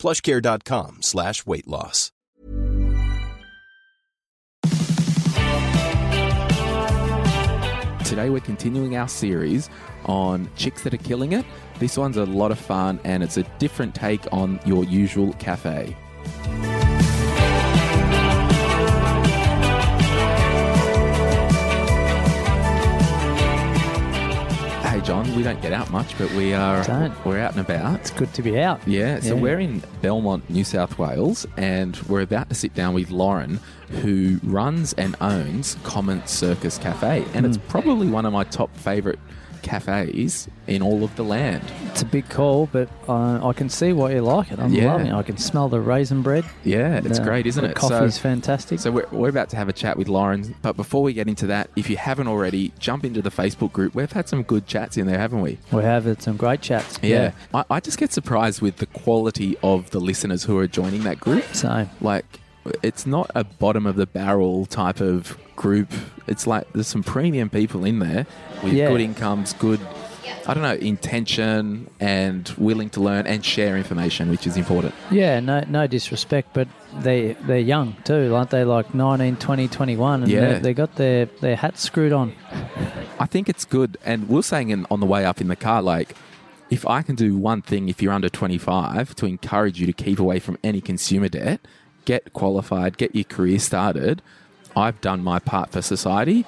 [0.00, 2.10] plushcare.com slash weight loss.
[8.04, 9.70] Today we're continuing our series
[10.06, 11.44] on chicks that are killing it.
[11.78, 15.96] This one's a lot of fun and it's a different take on your usual cafe.
[25.10, 27.12] John, we don't get out much, but we are Don't.
[27.26, 27.98] we're out and about.
[27.98, 28.80] It's good to be out.
[28.86, 29.40] Yeah, so Yeah.
[29.40, 33.58] we're in Belmont, New South Wales, and we're about to sit down with Lauren,
[34.02, 37.50] who runs and owns Common Circus Cafe, and Hmm.
[37.50, 39.18] it's probably one of my top favourite
[39.62, 41.62] cafes in all of the land.
[41.86, 44.58] It's a big call, but uh, I can see why you like it.
[44.58, 44.92] I'm Yeah.
[44.92, 45.12] loving it.
[45.14, 46.44] I can smell the raisin bread.
[46.64, 47.76] Yeah, it's The- great, isn't the it?
[47.76, 48.80] Coffee's so, fantastic.
[48.80, 51.46] so we're, we're about to have a chat with Lauren, but before we get into
[51.48, 53.94] that, if you haven't already, jump into the Facebook group.
[53.94, 55.58] We've had some good chats in there, haven't we?
[55.72, 56.98] we have had some great chats.
[57.02, 57.32] Yeah.
[57.54, 61.20] I, I just get surprised with the quality of the listeners who are joining that
[61.20, 61.44] group.
[61.54, 62.39] So like
[62.82, 65.92] it's not a bottom of the barrel type of group.
[66.26, 68.26] It's like there's some premium people in there
[68.62, 68.88] with Yeah.
[68.88, 69.80] good incomes, good
[70.46, 74.94] I don't know, intention and willing to learn and share information, which is important.
[75.10, 76.68] yeah, no no disrespect, but
[77.00, 78.64] they they're young too, aren't they?
[78.64, 80.58] Like 19, 20, 21, and Yeah.
[80.58, 82.32] they, got their their hats screwed on.
[83.18, 85.56] I think it's good and we we're saying in, on the way up in the
[85.56, 86.14] car like
[86.70, 90.18] if I can do one thing if you're under 25 to encourage you to keep
[90.20, 91.60] away from any consumer debt,
[92.04, 94.22] get qualified, get your career started,
[94.76, 96.44] I've done my part for society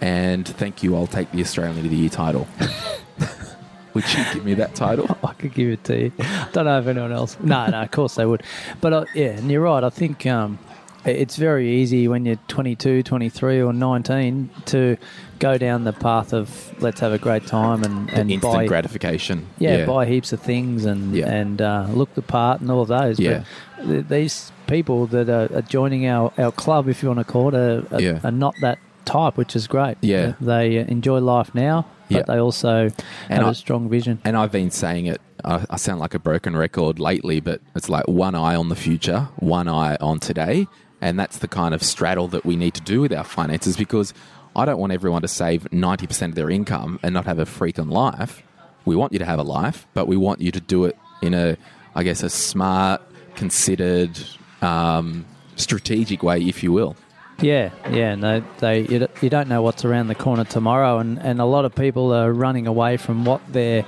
[0.00, 2.46] and thank you, I'll take the Australian of the Year title.
[3.94, 5.06] Would you give me that title?
[5.24, 6.12] I could give it to you.
[6.52, 7.38] Don't know if anyone else.
[7.40, 8.42] No, no, of course they would.
[8.82, 9.82] But uh, yeah, and you're right.
[9.82, 10.58] I think um,
[11.06, 14.98] it's very easy when you're 22, 23, or 19 to
[15.38, 19.46] go down the path of let's have a great time and, and Instant buy gratification.
[19.58, 21.28] yeah, buy heaps of things and Yeah.
[21.30, 23.18] and uh, look the part and all of those.
[23.18, 23.44] Yeah.
[23.78, 27.24] But th- these people that are, are joining our, our club, if you want to
[27.24, 28.20] call it, are, are, Yeah.
[28.24, 29.96] are not that type, which is great.
[30.00, 30.34] Yeah.
[30.40, 32.90] they enjoy life now, but they also
[33.28, 34.20] And have I- a strong vision.
[34.24, 37.88] And I've been saying it, I, I sound like a broken record lately, but it's
[37.88, 40.66] like one eye on the future, one eye on today.
[41.00, 44.12] And that's the kind of straddle that we need to do with our finances because
[44.56, 47.90] I don't want everyone to save 90% of their income and not have a freaking
[47.90, 48.42] life.
[48.86, 51.34] We want you to have a life, but we want you to do it in
[51.34, 51.56] a,
[51.94, 53.02] I guess, a smart,
[53.34, 54.18] considered,
[54.66, 55.24] um,
[55.56, 56.96] strategic way, if you will.
[57.40, 61.40] Yeah, yeah, no, they you, you don't know what's around the corner tomorrow, and, and
[61.40, 63.84] a lot of people are running away from what their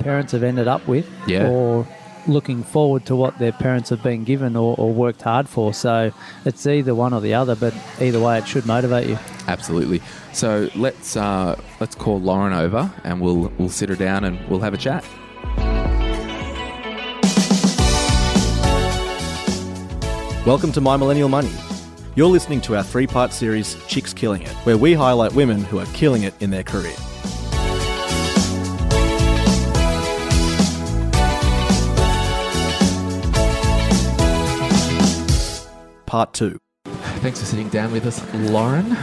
[0.00, 1.48] parents have ended up with, Yeah.
[1.48, 1.86] or
[2.26, 5.72] looking forward to what their parents have been given or, or worked hard for.
[5.72, 6.12] So
[6.44, 9.18] it's either one or the other, but either way, it should motivate you.
[9.46, 10.02] Absolutely.
[10.32, 14.60] So let's uh, let's call Lauren over and we'll we'll sit her down and we'll
[14.60, 15.04] have a chat.
[20.46, 21.52] Welcome to My Millennial Money.
[22.14, 25.78] You're listening to our three part series, Chicks Killing It, where we highlight women who
[25.78, 26.96] are killing it in their career.
[36.06, 36.58] Part 2.
[36.86, 38.96] Thanks for sitting down with us, Lauren.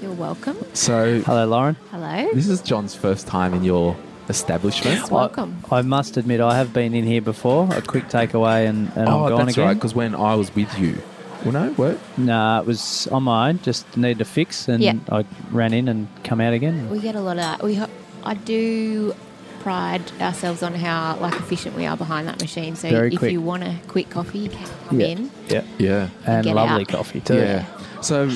[0.00, 0.56] You're welcome.
[0.72, 1.76] So Hello, Lauren.
[1.90, 2.30] Hello.
[2.32, 3.94] this is John's first time in your
[4.28, 5.10] establishment.
[5.10, 5.62] Welcome.
[5.70, 7.68] I must admit, I have been in here before.
[7.72, 9.66] A quick takeaway, and, and oh, I'm oh, gone that's again.
[9.68, 9.74] right.
[9.74, 10.98] Because when I was with you,
[11.44, 11.98] well, no, what?
[12.18, 13.60] Nah, it was on my own.
[13.62, 14.94] Just needed a fix, and Yeah.
[15.10, 16.88] I ran in and come out again.
[16.90, 17.62] We get a lot of that.
[17.62, 17.90] We, ho-
[18.24, 19.14] I do
[19.60, 22.74] pride ourselves on how like efficient we are behind that machine.
[22.74, 23.30] So Very if quick.
[23.32, 25.06] you want a quick coffee, you can come Yeah.
[25.06, 25.30] in.
[25.48, 26.08] Yeah, Yeah.
[26.26, 26.88] and Get lovely out.
[26.88, 27.36] coffee too.
[27.36, 27.64] Yeah.
[28.00, 28.28] So,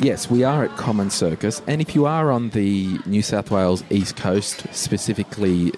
[0.00, 3.82] yes, we are at Common Circus, and if you are on the New South Wales
[3.90, 5.72] East Coast, specifically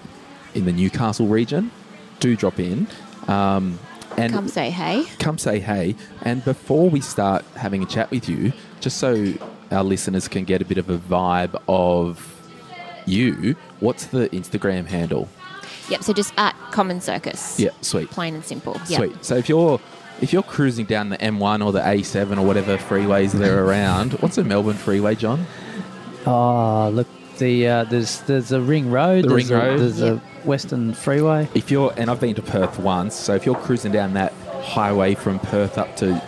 [0.53, 1.71] in the Newcastle region,
[2.19, 2.87] do drop in.
[3.27, 3.79] Um,
[4.17, 5.05] and Come say hey.
[5.19, 5.95] come say hey.
[6.23, 8.51] And before we start having a chat with you,
[8.81, 9.33] just so
[9.71, 12.35] our listeners can get a bit of a vibe of
[13.05, 15.29] you, what's the Instagram handle?
[15.89, 16.03] Yep.
[16.03, 17.59] So just at Common Circus.
[17.59, 18.09] Yeah, sweet.
[18.09, 18.73] Plain and simple.
[18.87, 18.97] Yep.
[18.99, 19.25] Sweet.
[19.25, 19.79] So if you're
[20.21, 24.13] if you're cruising down the M1 or the A7 or whatever freeways that are around,
[24.13, 25.45] what's a Melbourne freeway, John?
[26.25, 27.07] Oh, look,
[27.37, 29.23] the uh, there's there's a ring road.
[29.25, 29.79] The there's ring a, road.
[29.79, 30.13] There's Yep.
[30.17, 31.47] a Western Freeway.
[31.53, 35.15] If you're and I've been to Perth once, so if you're cruising down that highway
[35.15, 36.21] from Perth up to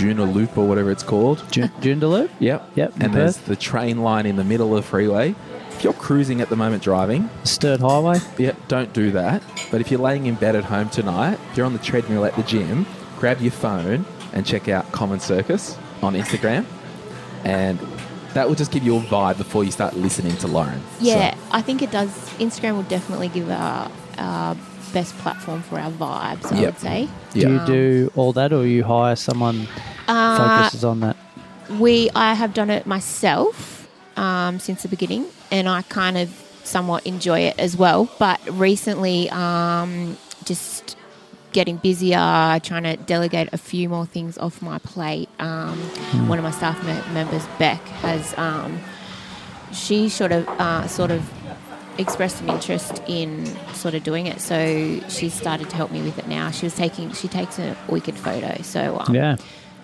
[0.00, 1.44] Loop or whatever it's called.
[1.52, 2.28] Ju- Joondalup?
[2.40, 2.70] Yep.
[2.74, 3.46] Yep, And there's Perth.
[3.46, 5.36] the train line in the middle of the freeway.
[5.70, 8.18] If you're cruising at the moment driving, Sturt Highway?
[8.38, 8.56] Yep.
[8.68, 9.40] don't do that.
[9.70, 12.34] But if you're laying in bed at home tonight, if you're on the treadmill at
[12.34, 12.86] the gym,
[13.18, 16.64] grab your phone and check out Common Circus on Instagram.
[17.44, 17.78] And
[18.34, 20.80] that will just give you a vibe before you start listening to Lauren.
[21.00, 22.08] Yeah, So- I think it does.
[22.38, 24.56] Instagram will definitely give our, our
[24.92, 26.66] best platform for our vibes, I Yep.
[26.66, 27.08] would say.
[27.32, 29.68] Do you do all that or you hire someone
[30.08, 31.16] Uh, focuses on that?
[31.78, 36.30] we I have done it myself um, since the beginning, and I kind of
[36.62, 38.08] somewhat enjoy it as well.
[38.18, 40.83] But recently, um, just
[41.54, 45.30] getting busier, trying to delegate a few more things off my plate.
[45.38, 45.78] Um,
[46.28, 48.78] One of my staff me- members, Beck, has um,
[49.72, 51.22] she sort of uh, sort of
[51.96, 54.40] expressed an interest in sort of doing it.
[54.40, 56.50] So she started to help me with it now.
[56.50, 58.60] She was taking she takes a wicked photo.
[58.62, 59.36] So um, Yeah.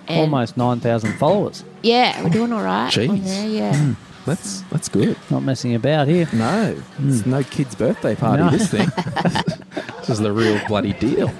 [0.08, 1.62] Almost 9,000 followers.
[1.84, 2.86] yeah, we're doing all right.
[2.98, 3.24] on Jeez.
[3.24, 3.94] there, yeah.
[4.26, 5.16] That's, that's good.
[5.30, 6.28] Not messing about here.
[6.32, 7.30] No, it's hmm.
[7.30, 8.42] no kid's birthday party.
[8.42, 8.50] No.
[8.50, 8.88] This thing.
[9.98, 11.32] this is the real bloody deal.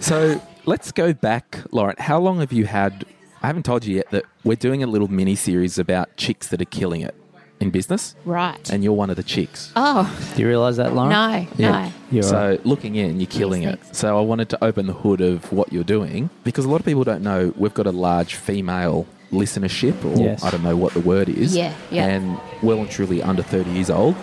[0.00, 1.96] So let's go back, Lauren.
[1.98, 3.04] How long have you had?
[3.42, 6.60] I haven't told you yet that we're doing a little mini series about chicks that
[6.60, 7.14] are killing it
[7.60, 8.68] in business, Right.
[8.70, 9.72] and you're one of the chicks.
[9.76, 10.04] oh
[10.34, 11.10] Do you realise that, Lauren?
[11.10, 11.70] no, Yeah.
[11.86, 11.92] no.
[12.10, 12.66] You're so right.
[12.66, 13.80] looking in, you're killing Yes, it.
[13.80, 13.98] thanks.
[13.98, 16.84] So I wanted to open the hood of what you're doing because a lot of
[16.86, 20.44] people don't know we've got a large female listenership, or Yes.
[20.44, 21.56] I don't know what the word is.
[21.56, 22.06] Yeah, yeah.
[22.06, 24.14] And well and truly under 30 years old.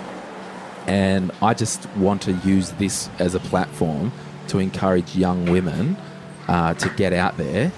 [0.87, 4.11] And I just want to use this as a platform
[4.47, 5.97] to encourage young women
[6.47, 7.71] uh, to get out there,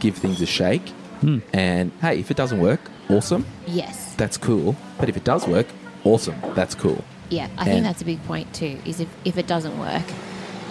[0.00, 0.86] give things a shake.
[1.20, 1.38] Hmm.
[1.52, 3.46] And hey, if it doesn't work, awesome.
[3.66, 4.14] Yes.
[4.16, 4.76] That's cool.
[4.98, 5.66] But if it does work,
[6.04, 6.36] awesome.
[6.54, 7.02] That's cool.
[7.30, 8.78] Yeah, I think that's a big point too.
[8.84, 10.02] Is if, if it doesn't work,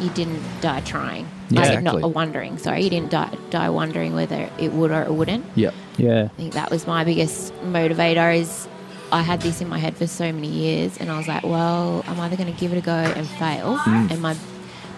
[0.01, 1.27] you didn't die trying.
[1.49, 1.61] Yeah.
[1.61, 2.01] Like, Exactly.
[2.01, 2.57] not wondering.
[2.57, 5.45] Sorry, you didn't die, die wondering whether it would or it wouldn't.
[5.55, 5.73] Yep.
[5.97, 6.23] Yeah.
[6.25, 8.35] I think that was my biggest motivator.
[8.37, 8.67] Is
[9.11, 12.03] I had this in my head for so many years, and I was like, well,
[12.07, 14.11] I'm either going to give it a go and fail, Mm.
[14.11, 14.35] and my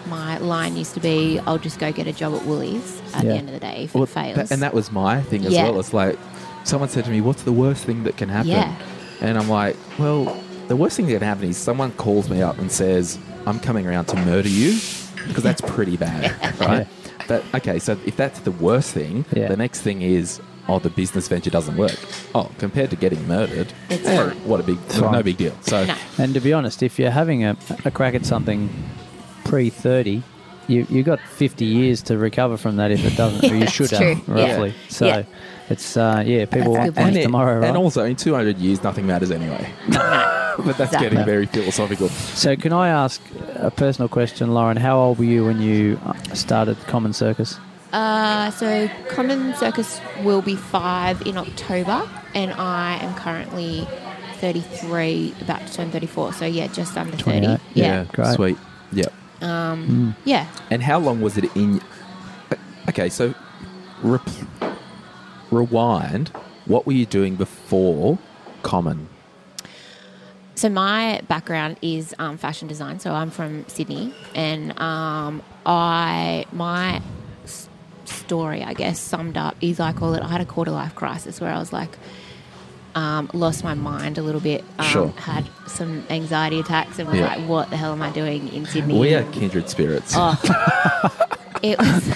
[0.08, 3.32] my line used to be, I'll just go get a job at Woolies at Yeah.
[3.32, 4.34] the end of the day if Well, it fails.
[4.36, 5.64] that- and that was my thing as Yeah.
[5.64, 5.78] well.
[5.78, 6.18] It's like
[6.64, 8.72] someone said to me, "What's the worst thing that can happen?" Yeah.
[9.20, 10.34] And I'm like, "Well,
[10.68, 13.86] the worst thing that can happen is someone calls me up and says, "I'm coming
[13.86, 14.78] around to murder you,"
[15.28, 16.86] because that's pretty bad, right?
[17.28, 19.48] But okay, so if that's the worst thing, Yeah.
[19.48, 21.96] the next thing is, oh, the business venture doesn't work.
[22.34, 25.12] Oh, compared to getting murdered, It's eh, what a big, fine.
[25.12, 25.54] no big deal.
[25.62, 25.94] So No.
[26.18, 28.68] And to be honest, if you're having a, a crack at something
[29.44, 30.22] pre 30,
[30.68, 33.72] you you got 50 years to recover from that if it doesn't, or you That's
[33.72, 34.36] should have, true.
[34.36, 34.50] Yeah.
[34.52, 34.74] roughly.
[34.88, 35.22] So Yeah.
[35.70, 37.68] It's, uh, yeah, people That's a want good things it- tomorrow, right?
[37.68, 39.72] and also in 200 years, nothing matters anyway.
[39.88, 41.08] but that's Exactly.
[41.08, 42.08] getting very philosophical.
[42.08, 43.20] so can I ask
[43.54, 44.76] a personal question, Lauren?
[44.76, 47.58] How old were you when you uh, started Common Circus?
[47.92, 53.86] Uh, so Common Circus will be five in October, and I am currently
[54.40, 56.32] 33, about to turn 34.
[56.34, 57.22] So yeah, just under 30.
[57.22, 57.60] 28.
[57.74, 58.04] Yeah.
[58.12, 58.34] great.
[58.34, 58.58] Sweet.
[58.92, 59.12] Yep.
[59.42, 60.46] Um, yeah.
[60.70, 61.80] And how long was it in?
[62.88, 63.34] Okay, so
[64.02, 64.22] rep,
[65.50, 66.28] rewind.
[66.66, 68.18] What were you doing before
[68.62, 69.08] Common?
[70.54, 73.00] So my background is um, fashion design.
[73.00, 77.00] So I'm from Sydney, and um, I my
[77.44, 77.68] s-
[78.04, 80.22] story, I guess, summed up is I call it.
[80.22, 81.96] I had a quarter life crisis where I was like.
[82.92, 84.64] Um, lost my mind a little bit.
[84.80, 85.08] Um, Sure.
[85.10, 87.36] Had some anxiety attacks and was Yeah.
[87.36, 90.12] like, "What the hell am I doing in Sydney?" We are kindred spirits.
[90.16, 90.34] Oh,
[91.62, 92.08] it was.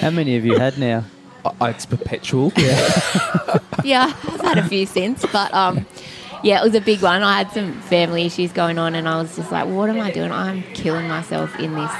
[0.00, 1.04] How many have you had now?
[1.44, 2.52] Uh, It's perpetual.
[3.84, 5.86] yeah, I've had a few since, but um,
[6.42, 7.22] yeah, it was a big one.
[7.22, 10.10] I had some family issues going on, and I was just like, "What am I
[10.10, 10.30] doing?
[10.32, 11.92] I'm killing myself in this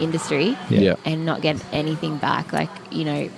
[0.00, 0.96] industry, Yeah.
[1.04, 3.28] and not getting anything back." Like, you know,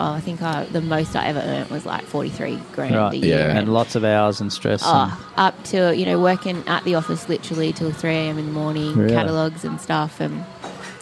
[0.00, 3.12] oh, I think I, the most I ever earned was like forty three grand Right.
[3.14, 3.38] a year.
[3.38, 3.58] Yeah.
[3.58, 4.82] And lots of hours and stress.
[4.84, 8.38] and- Oh, up to you know working at the office literally till three a.m.
[8.38, 9.14] in the morning, Really?
[9.14, 10.44] catalogs and stuff, and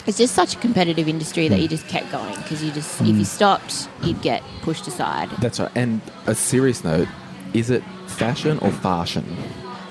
[0.06, 3.06] it's just such a competitive industry that you just kept going because you just if
[3.08, 5.30] you stopped, you'd get pushed aside.
[5.40, 5.70] That's right.
[5.74, 7.08] And a serious note:
[7.54, 9.24] is it fashion or fashion?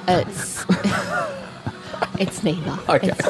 [0.07, 0.65] It's
[2.19, 2.77] it's neither.
[2.89, 3.07] Okay.
[3.09, 3.21] It's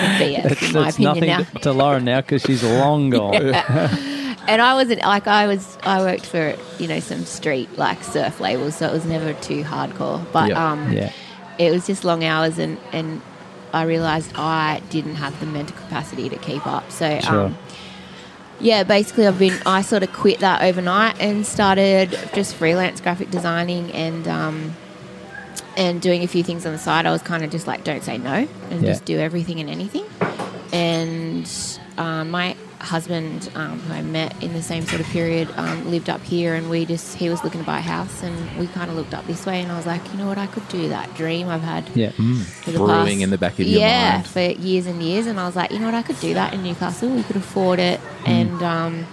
[0.00, 1.38] gonna be it, It's, in my it's opinion nothing now.
[1.38, 3.34] to, to Lauren now because she's long gone.
[4.46, 5.78] And I wasn't like I was.
[5.84, 9.62] I worked for you know some street like surf labels, so it was never too
[9.62, 10.24] hardcore.
[10.32, 10.72] But Yeah.
[10.72, 11.12] um, Yeah.
[11.58, 13.22] it was just long hours, and and
[13.74, 16.90] I realised I didn't have the mental capacity to keep up.
[16.90, 17.46] So Sure.
[17.46, 17.58] um,
[18.60, 23.30] yeah, basically I've been I sort of quit that overnight and started just freelance graphic
[23.30, 24.76] designing and um,
[25.76, 27.04] and doing a few things on the side.
[27.04, 28.92] I was kind of just like don't say no and Yeah.
[28.92, 30.04] just do everything and anything.
[30.72, 31.50] And
[31.98, 36.08] um, my husband, um, who I met in the same sort of period, um, lived
[36.10, 38.90] up here, and we just he was looking to buy a house, and we kind
[38.90, 40.88] of looked up this way, and I was like, you know what, I could do
[40.90, 41.88] that dream I've had.
[41.94, 42.10] Yeah.
[42.10, 44.26] for the Brewing in the back of your yeah, mind.
[44.28, 46.52] for years and years, and I was like, you know what, I could do that
[46.54, 47.08] in Newcastle.
[47.10, 48.28] We could afford it, Mm.
[48.28, 49.06] and um,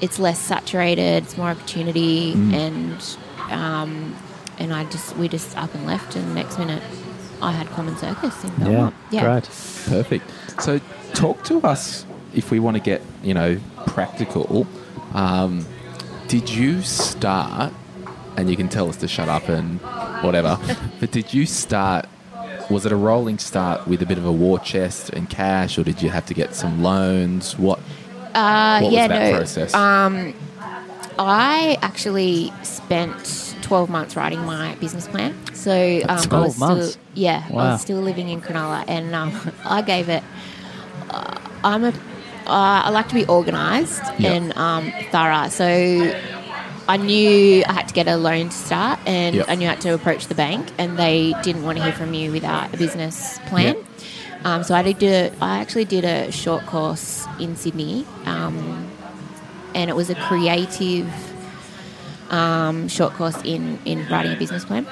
[0.00, 2.54] it's less saturated, it's more opportunity, Mm.
[2.54, 3.16] and
[3.52, 4.16] um,
[4.58, 6.82] and I just we just up and left, and the next minute
[7.40, 8.64] I had Common Circus in Yeah.
[8.64, 8.94] Belmont.
[9.10, 9.44] Great.
[9.88, 10.30] Perfect.
[10.62, 10.80] So,
[11.14, 14.66] talk to us if we want to get you know practical.
[15.14, 15.66] Um,
[16.28, 17.72] did you start?
[18.36, 19.78] And you can tell us to shut up and
[20.22, 20.58] whatever.
[21.00, 22.06] but did you start?
[22.70, 25.84] Was it a rolling start with a bit of a war chest and cash, or
[25.84, 27.58] did you have to get some loans?
[27.58, 27.80] What?
[28.34, 29.36] Uh, what yeah, was that no.
[29.36, 29.74] process?
[29.74, 30.34] Um,
[31.18, 35.34] I actually spent 12 months writing my business plan.
[35.54, 36.92] So um, I was months?
[36.92, 40.22] still, yeah, I was still living in Cronulla, and um, I gave it.
[41.10, 41.92] Uh, I'm a,
[42.46, 44.32] uh, I like to be organised Yep.
[44.32, 45.48] and um, thorough.
[45.48, 45.66] So
[46.88, 49.46] I knew I had to get a loan to start, and Yep.
[49.48, 52.14] I knew I had to approach the bank, and they didn't want to hear from
[52.14, 53.76] you without a business plan.
[53.76, 53.86] Yep.
[54.44, 55.02] Um, so I did.
[55.04, 58.90] A, I actually did a short course in Sydney, um,
[59.74, 61.08] and it was a creative
[62.30, 64.86] um, short course in in writing a business plan.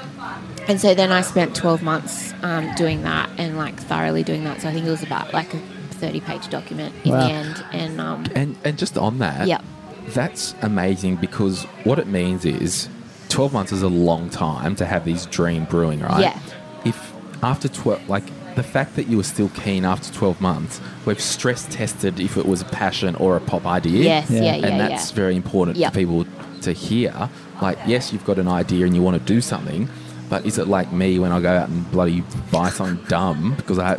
[0.68, 4.60] And so then I spent twelve months um, doing that and like thoroughly doing that.
[4.60, 5.60] So I think it was about like a
[6.00, 7.26] thirty page document in Wow.
[7.26, 7.64] the end.
[7.72, 9.62] And um, And and just on that, Yep.
[10.08, 12.88] that's amazing because what it means is
[13.28, 16.20] twelve months is a long time to have these dream brewing, right?
[16.22, 16.38] Yeah.
[16.84, 18.24] If after twelve, like
[18.56, 22.46] the fact that you were still keen after twelve months, we've stress tested if it
[22.46, 24.02] was a passion or a pop idea.
[24.02, 24.40] yes, Yeah.
[24.42, 24.88] yeah, yeah, and yeah.
[24.88, 25.92] that's very important Yep.
[25.92, 26.26] for people
[26.62, 27.14] to hear.
[27.62, 29.88] Like, yes, you've got an idea and you want to do something,
[30.30, 33.78] but is it like me when I go out and bloody buy something dumb because
[33.78, 33.98] I?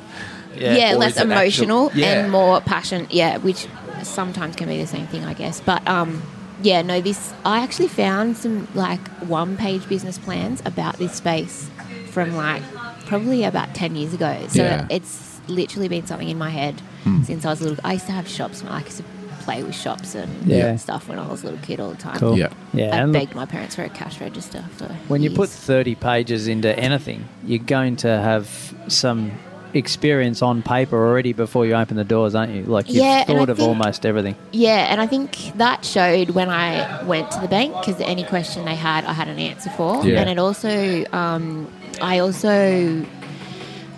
[0.55, 2.08] Yeah, or less is it actual- emotional Yeah.
[2.24, 3.08] and more passion.
[3.10, 3.67] Yeah, which
[4.03, 5.62] sometimes can be the same thing, I guess.
[5.62, 6.22] But um,
[6.63, 11.70] yeah, no, this I actually found some like one page business plans about this space
[12.12, 12.63] from like
[13.05, 14.36] probably about ten years ago.
[14.50, 14.88] So Yeah.
[14.89, 17.24] it's literally been something in my head Hmm.
[17.24, 17.77] since I was little.
[17.84, 18.63] I used to have shops.
[18.67, 19.03] I used to
[19.43, 20.75] play with shops and Yeah.
[20.75, 22.17] stuff when I was a little kid all the time.
[22.20, 22.38] Cool.
[22.38, 22.50] Yeah.
[22.74, 22.93] Yeah.
[22.96, 24.63] I and begged my parents for a cash register.
[24.77, 29.31] For when you put 30 pages into anything, you're going to have some
[29.74, 32.63] experience on paper already before you open the doors, aren't you?
[32.63, 34.36] Like you've Yeah, thought of think- almost everything.
[34.51, 38.66] Yeah, and I think that showed when I went to the bank because any question
[38.66, 40.06] they had, I had an answer for.
[40.06, 40.20] Yeah.
[40.22, 41.68] And it also, um,
[42.01, 43.06] I also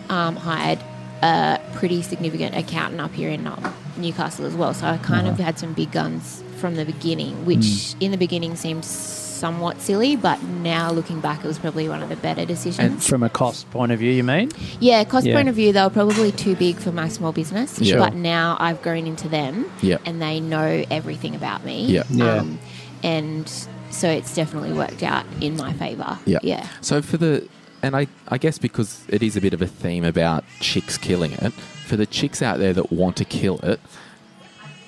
[0.10, 0.80] um, hired
[1.22, 4.74] a pretty significant accountant up here in um, Newcastle as well.
[4.74, 8.56] So I kind of had some big guns from the beginning, which in the beginning
[8.56, 8.86] seemed
[9.34, 13.08] somewhat silly, but now looking back, it was probably one of the better decisions.
[13.08, 14.52] From a cost point of view, you mean?
[14.80, 15.36] Yeah, cost Yeah.
[15.36, 17.80] point of view, they were probably too big for my small business.
[17.80, 17.98] Yeah.
[17.98, 19.98] But now I've grown into them Yeah.
[20.06, 21.86] and they know everything about me.
[21.86, 22.04] Yeah.
[22.10, 22.36] Yeah.
[22.38, 22.60] Um,
[23.04, 23.52] and
[23.90, 26.18] so it's definitely worked out in my favour.
[26.26, 26.40] Yeah.
[26.44, 26.68] Yeah.
[26.82, 27.48] So for the
[27.82, 31.34] and I, I guess because it is a bit of a theme about chicks killing
[31.34, 33.82] it, for the chicks out there that want to kill it,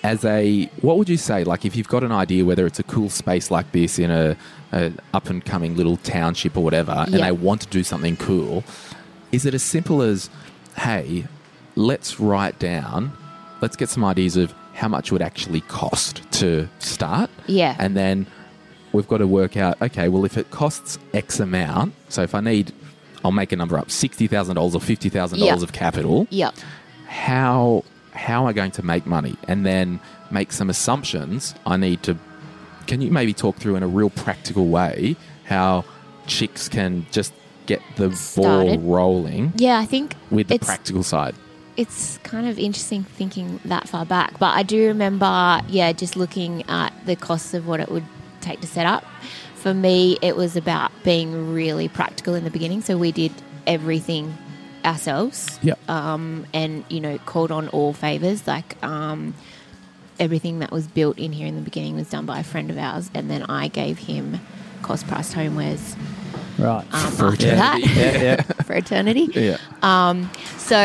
[0.05, 1.43] as a what would you say?
[1.43, 4.37] Like if you've got an idea whether it's a cool space like this in a,
[4.71, 8.63] a up and coming little township or whatever, and they want to do something cool,
[9.31, 10.29] is it as simple as,
[10.77, 11.25] hey,
[11.75, 13.11] let's write down,
[13.61, 17.75] let's get some ideas of how much it would actually cost to start, Yeah.
[17.79, 18.27] and then
[18.91, 22.39] we've got to work out okay well if it costs x amount so if i
[22.39, 22.71] need
[23.25, 25.53] i'll make a number up $60000 or $50000 Yeah.
[25.55, 26.51] of capital yeah
[27.07, 27.83] how
[28.15, 29.99] how am i going to make money and then
[30.31, 32.17] make some assumptions i need to
[32.87, 35.83] can you maybe talk through in a real practical way how
[36.27, 37.33] chicks can just
[37.65, 41.35] get the ball rolling Yeah, I think with the practical side
[41.77, 44.39] it's kind of interesting thinking that far back.
[44.39, 48.05] But I do remember, yeah, just looking at the costs of what it would
[48.41, 49.03] take to set up.
[49.55, 52.81] For me, it was about being really practical in the beginning.
[52.81, 53.31] So we did
[53.67, 54.37] everything
[54.85, 55.59] ourselves.
[55.63, 59.33] yeah um, and you know called on all favors like um,
[60.19, 62.77] everything that was built in here in the beginning was done by a friend of
[62.77, 64.39] ours and then i gave him
[64.81, 65.95] cost priced homewares
[66.57, 66.85] Right.
[66.93, 67.55] um, For after eternity.
[67.55, 68.41] that yeah, yeah.
[68.63, 70.79] for eternity yeah um, so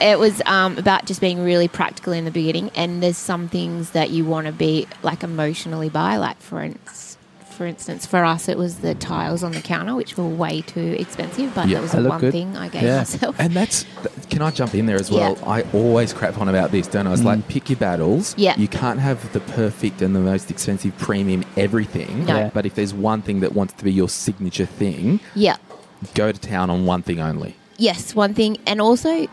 [0.00, 3.90] it was um, about just being really practical in the beginning and there's some things
[3.90, 7.03] that you want to be like emotionally by, like for instance
[7.54, 10.96] for instance, for us, it was the tiles on the counter, which were way too
[10.98, 11.76] expensive, but Yeah.
[11.76, 12.32] that was the one good.
[12.32, 12.98] thing I gave Yeah.
[12.98, 13.36] myself.
[13.38, 15.38] And that's, th- can I jump in there as well?
[15.40, 15.48] Yeah.
[15.48, 17.12] I always crap on about this, don't I?
[17.12, 18.34] It's like, pick your battles.
[18.36, 18.54] Yeah.
[18.58, 22.26] You can't have the perfect and the most expensive premium everything.
[22.26, 22.36] No.
[22.36, 22.50] Yeah.
[22.52, 25.56] But if there's one thing that wants to be your signature thing, yeah.
[26.14, 27.54] go to town on one thing only.
[27.78, 29.26] Yes, one thing, and also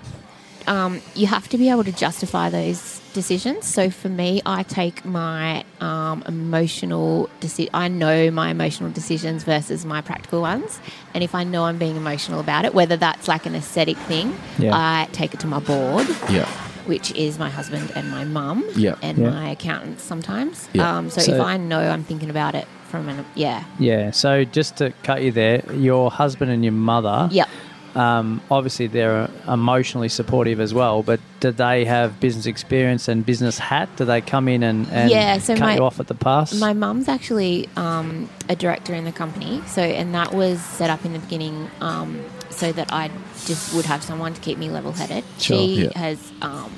[0.68, 3.66] um, you have to be able to justify those decisions.
[3.66, 9.86] So for me, I take my um, emotional deci- I know my emotional decisions versus
[9.86, 10.80] my practical ones.
[11.14, 14.36] And if I know I'm being emotional about it, whether that's like an aesthetic thing,
[14.58, 14.72] Yeah.
[14.76, 16.46] I take it to my board, Yeah.
[16.86, 18.96] which is my husband and my mum Yeah.
[19.02, 19.30] and Yeah.
[19.30, 20.70] my accountant sometimes.
[20.74, 20.98] Yeah.
[20.98, 24.12] Um, so, So- if I know I'm thinking about it from an yeah, Yeah.
[24.12, 27.30] So just to cut you there, your husband and your mother.
[27.32, 27.48] yep.
[27.96, 31.04] Um, obviously, they're emotionally supportive as well.
[31.04, 33.90] But do they have business experience and business hat?
[33.98, 36.54] Do they come in and, and Yeah, so cut my- you off at the pass?
[36.60, 41.04] My mum's actually um, a director in the company, so and that was set up
[41.06, 43.10] in the beginning um, so that I
[43.46, 45.24] just would have someone to keep me level-headed.
[45.40, 45.98] Sure, she yeah.
[46.00, 46.72] has um,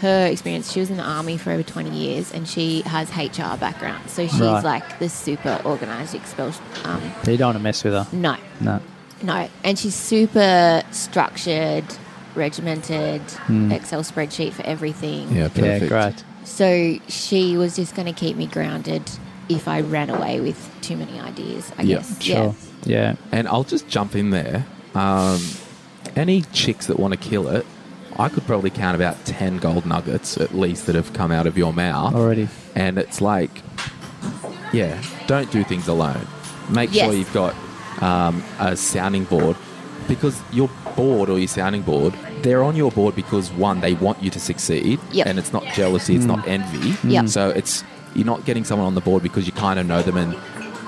[0.00, 0.70] her experience.
[0.72, 4.26] She was in the army for over twenty years, and she has HR background, so
[4.28, 4.62] she's Right.
[4.62, 6.52] like the super organised expel.
[6.84, 8.06] Um, you don't want to mess with her.
[8.12, 8.80] no, No.
[9.22, 11.84] No, and she's super structured,
[12.34, 13.22] regimented,
[13.70, 15.30] Excel spreadsheet for everything.
[15.34, 15.82] Yeah, perfect.
[15.82, 16.24] Yeah, great.
[16.44, 19.02] So she was just going to keep me grounded
[19.48, 22.22] if I ran away with too many ideas, I Yeah, guess.
[22.22, 22.54] Sure.
[22.84, 23.16] Yeah.
[23.32, 24.64] And I'll just jump in there.
[24.94, 25.40] Um,
[26.14, 27.66] any chicks that want to kill it,
[28.18, 31.58] I could probably count about 10 gold nuggets at least that have come out of
[31.58, 32.14] your mouth.
[32.14, 32.48] Already.
[32.74, 33.50] And it's like,
[34.72, 36.26] yeah, don't do things alone.
[36.70, 37.06] Make Yes.
[37.06, 37.54] sure you've got
[38.02, 39.56] um, a sounding board
[40.08, 44.22] because your board or your sounding board, they're on your board because one, they want
[44.22, 45.26] you to succeed, Yep.
[45.26, 46.94] and it's not jealousy, it's not envy.
[47.08, 47.28] Yep.
[47.28, 47.82] So it's
[48.14, 50.34] you're not getting someone on the board because you kind of know them and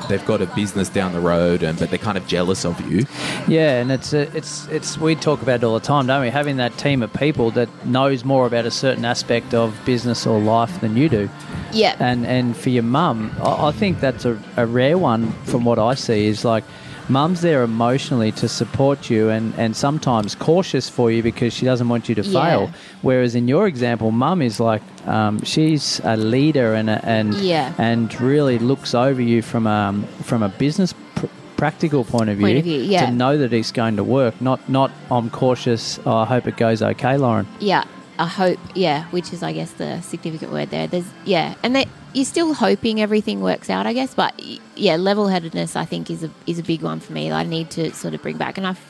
[0.09, 3.05] they've got a business down the road, and but they're kind of jealous of you.
[3.49, 6.31] Yeah, and it's it's it's we talk about it all the time, don't we?
[6.31, 10.39] Having that team of people that knows more about a certain aspect of business or
[10.41, 11.29] life than you do.
[11.73, 11.97] Yeah.
[11.99, 15.79] And and for your mum, I, I think that's a, a rare one from what
[15.81, 16.63] I see is like
[17.09, 21.89] mum's there emotionally to support you and, and sometimes cautious for you because she doesn't
[21.89, 22.45] want you to Yeah.
[22.45, 22.71] fail.
[23.03, 27.73] Whereas in your example, mum is like um, she's a leader and a, and Yeah.
[27.79, 32.47] and really looks over you from a from a business pr- practical point of view,
[32.47, 33.07] Point of view, yeah.
[33.07, 34.41] to know that it's going to work.
[34.41, 35.99] Not not I'm cautious.
[36.07, 37.47] Oh, I hope it goes okay, Lauren.
[37.61, 37.85] yeah.
[38.19, 40.89] I hope, yeah, which is, I guess, the significant word there.
[40.89, 44.35] There's, yeah, and they, you're still hoping everything works out, I guess, but
[44.75, 47.29] yeah, level-headedness, I think, is a is a big one for me.
[47.29, 48.81] That I need to sort of bring back, and I've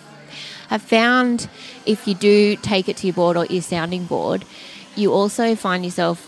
[0.69, 1.49] have found
[1.87, 4.45] if you do take it to your board or your sounding board,
[4.97, 6.25] you also find yourself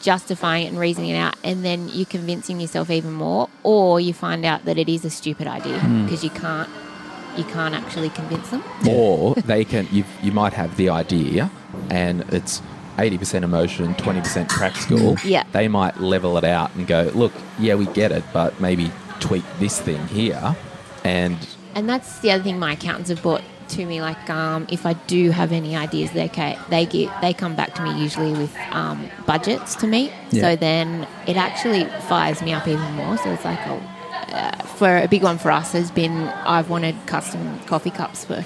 [0.00, 4.12] justifying it and reasoning it out, and then you're convincing yourself even more, or you
[4.12, 6.04] find out that it is a stupid idea hmm.
[6.04, 6.68] because you can't
[7.36, 8.62] you can't actually convince them.
[8.88, 11.50] Or they can you you might have the idea,
[11.90, 12.62] and it's.
[12.98, 15.16] 80% emotion, 20% practical.
[15.24, 15.44] Yeah.
[15.52, 19.44] They might level it out and go, look, yeah, we get it, but maybe tweak
[19.58, 20.54] this thing here.
[21.02, 21.38] And
[21.74, 24.02] And that's the other thing my accountants have brought to me.
[24.02, 27.74] Like, um, if I do have any ideas, they ca- they get they come back
[27.76, 30.12] to me usually with um, budgets to meet.
[30.30, 30.42] Yeah.
[30.42, 33.16] So then it actually fires me up even more.
[33.18, 33.80] So it's like, oh,
[34.32, 38.44] uh, for a big one for us has been I've wanted custom coffee cups for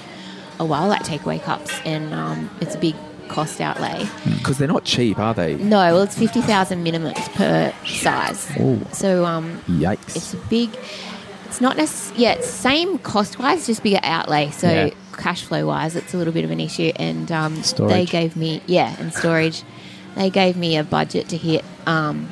[0.59, 2.95] a while, like takeaway cups, and um, it's a big
[3.27, 4.05] cost outlay.
[4.37, 5.55] because they're not cheap, are they?
[5.55, 8.49] No, well, it's fifty thousand minimums per size.
[8.59, 8.85] Ooh.
[8.91, 10.15] So um, Yikes.
[10.15, 10.69] it's a big.
[11.45, 14.51] It's not necessarily yeah, it's same cost wise, just bigger outlay.
[14.51, 14.89] So Yeah.
[15.17, 16.91] cash flow wise, it's a little bit of an issue.
[16.97, 19.63] And um, they gave me yeah, and storage.
[20.15, 21.63] They gave me a budget to hit.
[21.85, 22.27] Um,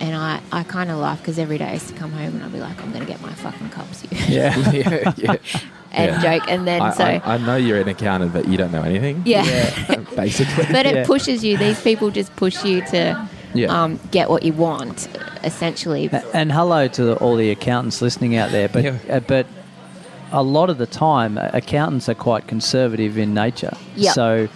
[0.00, 2.42] and I, I kind of laugh because every day I used to come home and
[2.42, 4.70] I'd be like, I'm going to get my fucking cups here Yeah.
[4.72, 5.36] yeah, yeah.
[5.92, 6.22] And Yeah.
[6.38, 6.48] joke.
[6.50, 9.22] And then I, so, I, I know you're an accountant, but you don't know anything.
[9.24, 9.70] yeah.
[10.16, 10.66] basically.
[10.72, 11.04] but it Yeah.
[11.06, 11.56] pushes you.
[11.56, 13.66] These people just push you to Yeah.
[13.82, 15.08] um, get what you want,
[15.44, 16.10] essentially.
[16.34, 18.96] And hello to the, all the accountants listening out there, but Yeah.
[19.10, 19.46] uh, but
[20.32, 23.74] a lot of the time, uh, accountants are quite conservative in nature.
[23.96, 24.14] Yep.
[24.14, 24.48] So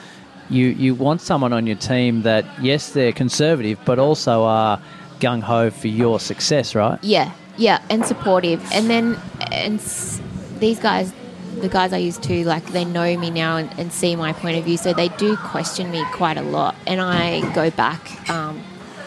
[0.49, 4.81] you you want someone on your team that yes, they're conservative, but also are
[5.21, 6.99] gung ho for your success, right?
[7.03, 8.63] Yeah, yeah, and supportive.
[8.73, 9.19] And then,
[9.53, 10.21] and s-
[10.61, 11.13] these guys,
[11.61, 14.57] the guys I use to, like they know me now and, and see my point
[14.59, 18.63] of view, so they do question me quite a lot, and I go back um,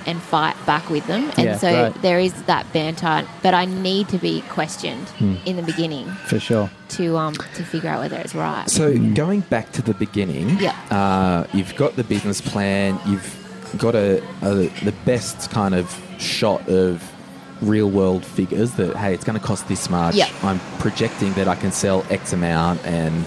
[0.05, 2.01] and fight back with them, and Yeah, so right.
[2.01, 3.27] there is that banter.
[3.43, 5.07] But I need to be questioned
[5.45, 6.69] in the beginning For sure.
[6.89, 8.67] to um to figure out whether it's right.
[8.69, 10.75] So going back to the beginning, Yeah.
[10.89, 13.35] uh, you've got the business plan, you've
[13.77, 15.85] got a, a the best kind of
[16.17, 17.03] shot of
[17.61, 20.15] real world figures that hey, it's going to cost this much.
[20.15, 20.29] Yeah.
[20.43, 23.25] I'm projecting that I can sell X amount, and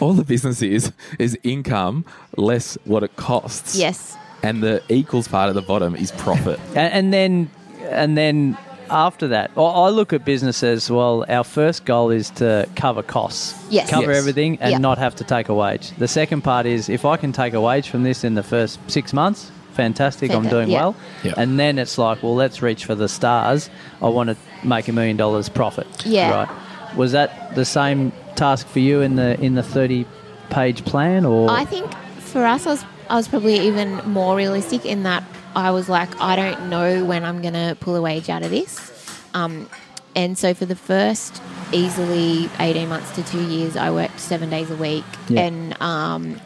[0.00, 2.04] all the business is is income
[2.36, 3.76] less what it costs.
[3.76, 4.16] Yes.
[4.42, 6.58] and the equals part at the bottom is profit.
[6.76, 7.50] And, and then
[7.90, 8.56] and then
[8.90, 11.24] after that, I I look at business as well.
[11.28, 13.90] Our first goal is to cover costs, Yes.
[13.90, 14.18] cover Yes.
[14.20, 14.78] everything, and Yeah.
[14.78, 15.90] not have to take a wage.
[15.98, 18.78] The second part is if I can take a wage from this in the first
[18.86, 20.32] six months, fantastic.
[20.32, 20.80] I'm Fanta- doing yeah.
[20.80, 20.96] well.
[21.22, 21.34] Yeah.
[21.36, 23.70] And then it's like, well, let's reach for the stars.
[24.02, 24.36] I want to
[24.66, 25.86] make a million dollars profit.
[26.04, 26.30] Yeah.
[26.30, 26.96] Right.
[26.96, 30.04] Was that the same task for you in the in the 30
[30.50, 31.86] page plan, or I think
[32.18, 35.22] for us, I was, I was probably even more realistic in that
[35.54, 38.50] I was like, I don't know when I'm going to pull a wage out of
[38.50, 38.92] this.
[39.34, 39.68] Um,
[40.14, 41.40] and so for the first
[41.72, 45.04] easily 18 months to two years, I worked seven days a week.
[45.28, 45.42] Yeah.
[45.42, 46.40] And um,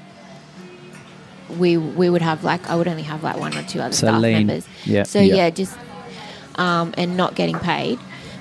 [1.50, 4.06] we, we would have like, I would only have like one or two other So
[4.08, 4.46] staff lean.
[4.46, 4.66] members.
[4.84, 5.02] Yeah.
[5.04, 5.34] So Yeah.
[5.34, 5.76] yeah, just,
[6.56, 7.98] um, and not getting paid.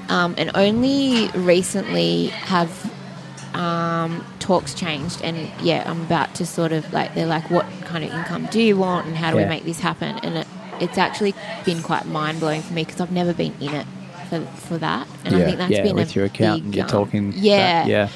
[0.10, 2.70] Um, and only recently have
[3.54, 8.04] um, talks changed and yeah i'm about to sort of like they're like what kind
[8.04, 9.44] of income do you want and how do Yeah.
[9.44, 10.48] we make this happen and it,
[10.80, 11.34] it's actually
[11.66, 13.86] been quite mind-blowing for me because i've never been in it
[14.30, 15.42] for, for that and Yeah.
[15.42, 17.34] i think that's yeah, been with a your accountant, big, you're um, talking.
[17.36, 18.10] yeah that- yeah.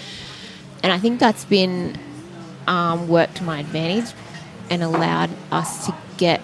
[0.83, 1.97] and i think that's been
[2.67, 4.13] um, worked to my advantage
[4.69, 6.41] and allowed us to get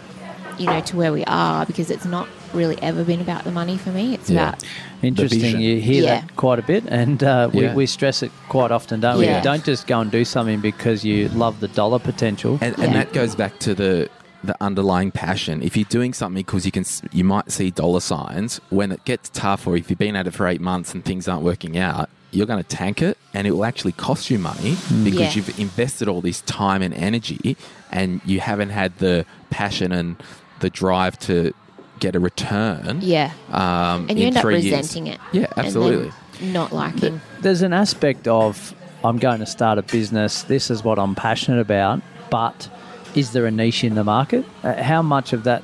[0.57, 3.77] you know to where we are because it's not really ever been about the money
[3.77, 4.49] for me it's Yeah.
[4.49, 4.63] about
[5.01, 5.60] Interesting.
[5.60, 6.19] You hear Yeah.
[6.21, 7.73] that quite a bit, and uh, we, Yeah.
[7.73, 9.25] we stress it quite often, don't we?
[9.25, 9.38] Yeah.
[9.38, 12.60] You don't just go and do something because you love the dollar potential.
[12.62, 14.10] And, and that goes back to the
[14.43, 15.62] the underlying passion.
[15.63, 18.60] If you're doing something because you can, you might see dollar signs.
[18.69, 21.27] When it gets tough, or if you've been at it for eight months and things
[21.27, 24.77] aren't working out, you're going to tank it, and it will actually cost you money
[25.03, 25.31] because Yeah.
[25.36, 27.55] you've invested all this time and energy,
[27.91, 30.15] and you haven't had the passion and
[30.60, 31.54] the drive to
[31.99, 32.99] get a return.
[33.01, 34.77] yeah Um, and you in end up three years.
[34.77, 36.12] resenting it Yeah, and absolutely.
[36.41, 38.73] not liking There's an aspect of
[39.04, 40.43] I'm going to start a business.
[40.43, 42.69] This is what I'm passionate about, but
[43.15, 44.45] is there a niche in the market?
[44.63, 45.63] Uh, how much of that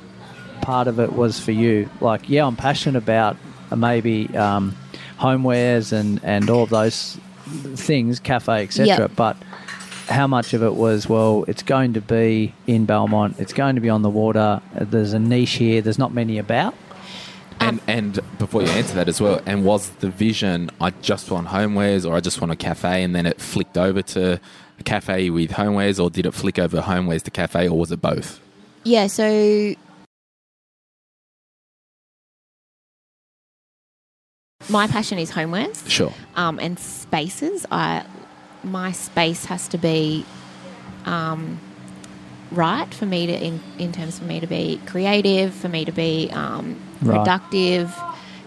[0.60, 1.88] part of it was for you?
[2.00, 3.36] Like, yeah, I'm passionate about
[3.70, 4.74] uh, maybe um,
[5.20, 7.18] homewares and and all of those
[7.76, 8.86] things, cafe, etc.
[8.86, 9.10] Yep.
[9.16, 9.36] But
[10.08, 11.44] how much of it was well?
[11.48, 13.36] It's going to be in Belmont.
[13.38, 14.60] It's going to be on the water.
[14.78, 15.80] uh, There's a niche here.
[15.82, 16.74] There's not many about.
[17.60, 21.48] And and before you answer that as well, and was the vision I just want
[21.48, 24.40] homewares or I just want a cafe, and then it flicked over to
[24.78, 28.00] a cafe with homewares, or did it flick over homewares to cafe, or was it
[28.00, 28.40] both?
[28.84, 29.74] Yeah, so
[34.68, 36.12] my passion is homewares Sure.
[36.36, 37.66] um, and spaces.
[37.70, 38.04] I
[38.68, 40.24] my space has to be
[41.04, 41.58] um,
[42.52, 45.92] right for me to in, in terms for me to be creative, for me to
[45.92, 47.16] be um, Right.
[47.18, 47.94] productive,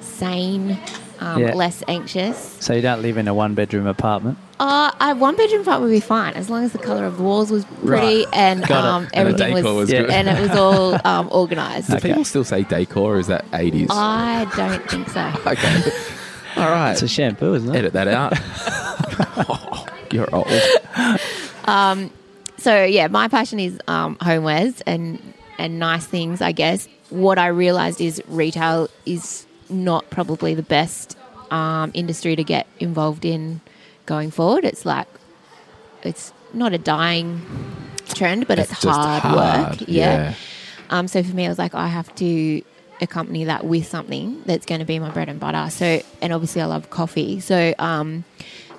[0.01, 0.77] sane,
[1.19, 1.53] um, Yeah.
[1.55, 2.57] less anxious.
[2.59, 4.37] So you don't live in a one bedroom apartment.
[4.59, 7.23] Uh, a one bedroom flat would be fine as long as the color of the
[7.23, 8.27] walls was pretty Right.
[8.33, 10.11] and Got um, And everything decor was, was good.
[10.11, 11.89] and it was all um, organized.
[11.89, 12.09] Do Okay.
[12.09, 13.87] people still say decor, or is that 80s?
[13.89, 15.31] I don't think so.
[15.47, 15.81] okay.
[16.57, 16.91] All right.
[16.91, 17.77] It's a shampoo, isn't it?
[17.79, 18.33] Edit that out.
[20.11, 20.47] You're old.
[22.61, 25.19] So yeah, my passion is um, homewares and
[25.57, 26.41] and nice things.
[26.41, 31.17] I guess what I realized is retail is not probably the best
[31.49, 33.61] um, industry to get involved in
[34.05, 34.63] going forward.
[34.63, 35.07] It's like
[36.03, 37.41] it's not a dying
[38.13, 39.87] trend, but it's, It's hard, hard, work.
[39.87, 39.95] Yeah.
[40.13, 40.33] yeah.
[40.91, 42.61] Um, so for me, I was like, I have to
[43.01, 45.69] accompany that with something that's going to be my bread and butter.
[45.71, 47.39] So, and obviously, I love coffee.
[47.39, 48.23] So, um,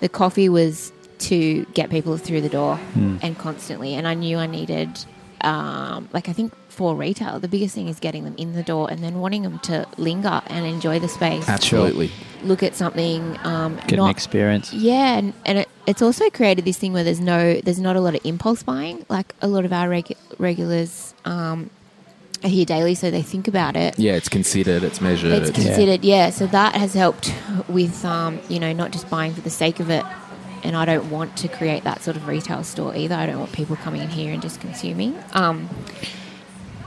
[0.01, 0.93] the coffee was
[1.31, 3.95] to get people through the door and constantly.
[3.95, 5.05] And I knew I needed,
[5.41, 8.91] um, like, I think for retail, the biggest thing is getting them in the door
[8.91, 11.49] and then wanting them to linger and enjoy the space.
[11.49, 12.11] Absolutely.
[12.43, 13.39] Look at something.
[13.45, 14.73] Um, Get not, an experience.
[14.73, 18.01] yeah, and, and it, it's also created this thing where there's no, there's not a
[18.01, 19.05] lot of impulse buying.
[19.09, 21.69] Like a lot of our regu- regulars um,
[22.43, 23.99] are here daily, so they think about it.
[23.99, 25.33] Yeah, it's considered, it's measured.
[25.33, 26.31] It's It's, considered, yeah.
[26.31, 27.35] So that has helped
[27.69, 30.05] with, um, you know, not just buying for the sake of it.
[30.63, 33.15] And I don't want to create that sort of retail store either.
[33.15, 35.19] I don't want people coming in here and just consuming.
[35.33, 35.69] Um,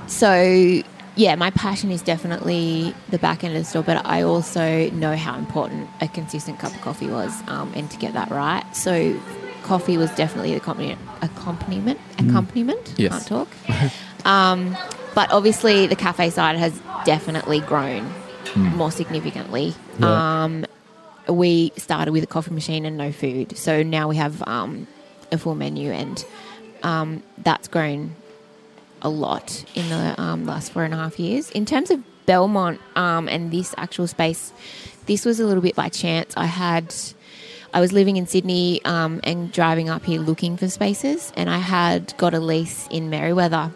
[0.07, 0.81] so
[1.15, 5.15] yeah, my passion is definitely the back end of the store, but I also know
[5.15, 8.63] how important a consistent cup of coffee was, um, and to get that right.
[8.75, 9.17] So
[9.63, 10.99] coffee was definitely the accompaniment.
[11.21, 11.99] Accompaniment.
[12.19, 12.93] Accompaniment.
[12.97, 13.27] Yes.
[13.27, 14.25] Can't talk.
[14.25, 14.77] um,
[15.13, 18.13] but obviously, the cafe side has definitely grown
[18.55, 19.73] more significantly.
[19.99, 20.43] Yeah.
[20.43, 20.64] Um,
[21.27, 24.87] we started with a coffee machine and no food, so now we have um,
[25.31, 26.25] a full menu, and
[26.83, 28.15] um, that's grown
[29.01, 31.51] a lot in the um, last four and a half years.
[31.51, 34.51] In terms of Belmont um, and this actual space,
[35.05, 36.33] this was a little bit by chance.
[36.35, 36.93] I had,
[37.73, 41.57] I was living in Sydney um, and driving up here looking for spaces, and I
[41.59, 43.71] had got a lease in Merewether,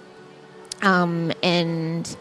[0.81, 2.15] um, and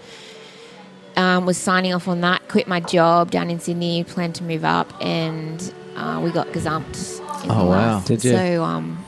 [1.19, 2.49] um, was signing off on that.
[2.49, 7.21] Quit my job down in Sydney, planned to move up, and uh, we got gazumped.
[7.45, 7.71] in Oh, the wow.
[7.71, 8.31] last- Did you?
[8.33, 9.05] So um,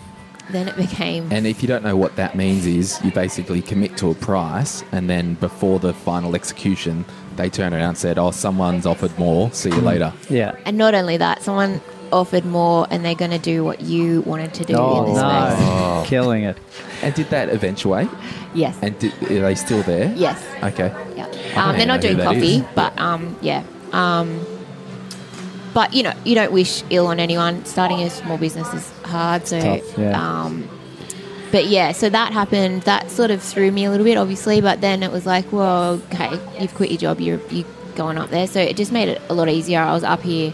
[0.51, 3.97] then it became And if you don't know what that means, is you basically commit
[3.99, 7.05] to a price, and then before the final execution,
[7.37, 9.51] they turn around and said, "Oh, someone's offered more.
[9.53, 10.57] See you later." Yeah.
[10.67, 11.81] And not only that, someone
[12.13, 15.21] offered more and they're going to do what you wanted to do Oh, in the
[15.21, 15.61] space.
[15.61, 16.03] no.
[16.07, 16.59] Killing it.
[17.03, 18.09] And did that eventuate?
[18.55, 18.79] Yes.
[18.83, 20.13] And did, are they still there?
[20.17, 20.43] yes.
[20.63, 20.95] Okay.
[21.17, 21.27] Yeah.
[21.57, 22.75] Um, they're not doing know who that coffee, is.
[22.75, 23.65] but um, yeah.
[23.93, 24.45] Um,
[25.73, 27.65] but you know, you don't wish ill on anyone.
[27.65, 30.45] Starting a small business is hard, so Tough, yeah.
[30.45, 30.69] um,
[31.53, 32.83] but yeah, so that happened.
[32.83, 34.61] That sort of threw me a little bit, obviously.
[34.61, 37.21] But then it was like, well, okay, you've quit your job.
[37.21, 39.81] You're you going up there, so it just made it a lot easier.
[39.81, 40.53] I was up here,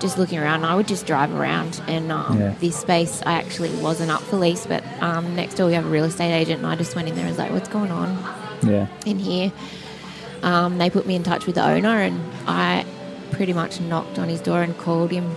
[0.00, 0.64] just looking around.
[0.64, 2.54] I would just drive around, and um, Yeah.
[2.60, 5.88] this space I actually wasn't up for lease, but um, next door we have a
[5.90, 8.16] real estate agent, and I just went in there and was like, what's going on?
[8.62, 8.88] Yeah.
[9.06, 9.52] in here.
[10.42, 12.84] Um, they put me in touch with the owner, and I
[13.30, 15.30] pretty much knocked on his door and called him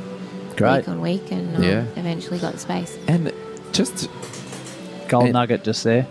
[0.57, 0.77] Great.
[0.79, 1.85] week on week, and um, Yeah.
[1.95, 2.97] eventually got the space.
[3.07, 3.31] And
[3.71, 4.09] just
[5.09, 6.07] Gold And- nugget just there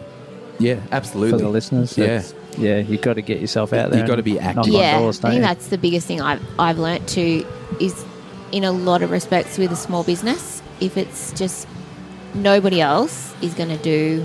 [0.59, 1.39] yeah, absolutely.
[1.39, 1.97] for the listeners.
[1.99, 2.23] Yeah.
[2.59, 4.01] Yeah, you've got to get yourself out there.
[4.01, 4.69] You've got to be active.
[4.75, 5.41] yeah, doors, I think you?
[5.41, 7.47] that's the biggest thing I've I've learnt to
[7.81, 8.05] is
[8.53, 10.63] in a lot of respects with a small business.
[10.81, 11.67] If it's just
[12.35, 14.23] nobody else is going to do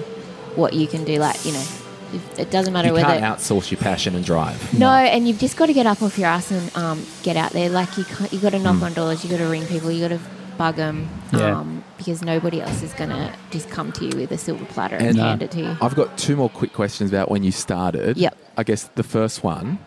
[0.56, 1.66] what you can do, like you know,
[2.13, 4.78] if, it doesn't matter You whether you can't outsource your passion and drive.
[4.78, 7.52] No, and you've just got to get up off your ass and um, get out
[7.52, 7.70] there.
[7.70, 9.24] Like you, can't, you got to knock on doors.
[9.24, 9.92] You got to ring people.
[9.92, 10.22] You got to
[10.58, 11.10] bug them.
[11.34, 11.60] Yeah.
[11.60, 14.96] Um, because nobody else is going to just come to you with a silver platter
[14.96, 15.78] and, And- hand it to you.
[15.82, 18.18] I've got two more quick questions about when you started.
[18.18, 18.38] Yep.
[18.56, 19.80] I guess the first one,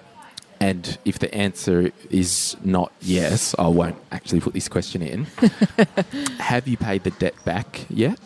[0.60, 5.24] and if the answer is not yes, I won't actually put this question in.
[6.38, 8.18] Have you paid the debt back yet?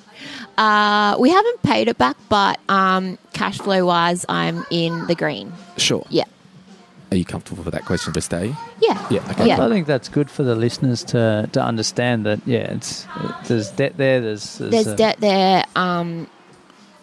[0.59, 5.53] Uh, we haven't paid it back, but um, cash flow wise, I'm in the green.
[5.77, 6.05] Sure.
[6.11, 6.25] Yeah.
[7.11, 8.55] Are you comfortable with that question for stay?
[8.81, 9.07] Yeah.
[9.11, 9.47] Yeah, okay.
[9.47, 9.65] Yeah.
[9.65, 12.41] I think that's good for the listeners to, to understand that.
[12.47, 13.07] Yeah, it's
[13.47, 14.21] there's debt there.
[14.21, 15.65] There's there's, There's uh, debt there.
[15.77, 16.29] Um,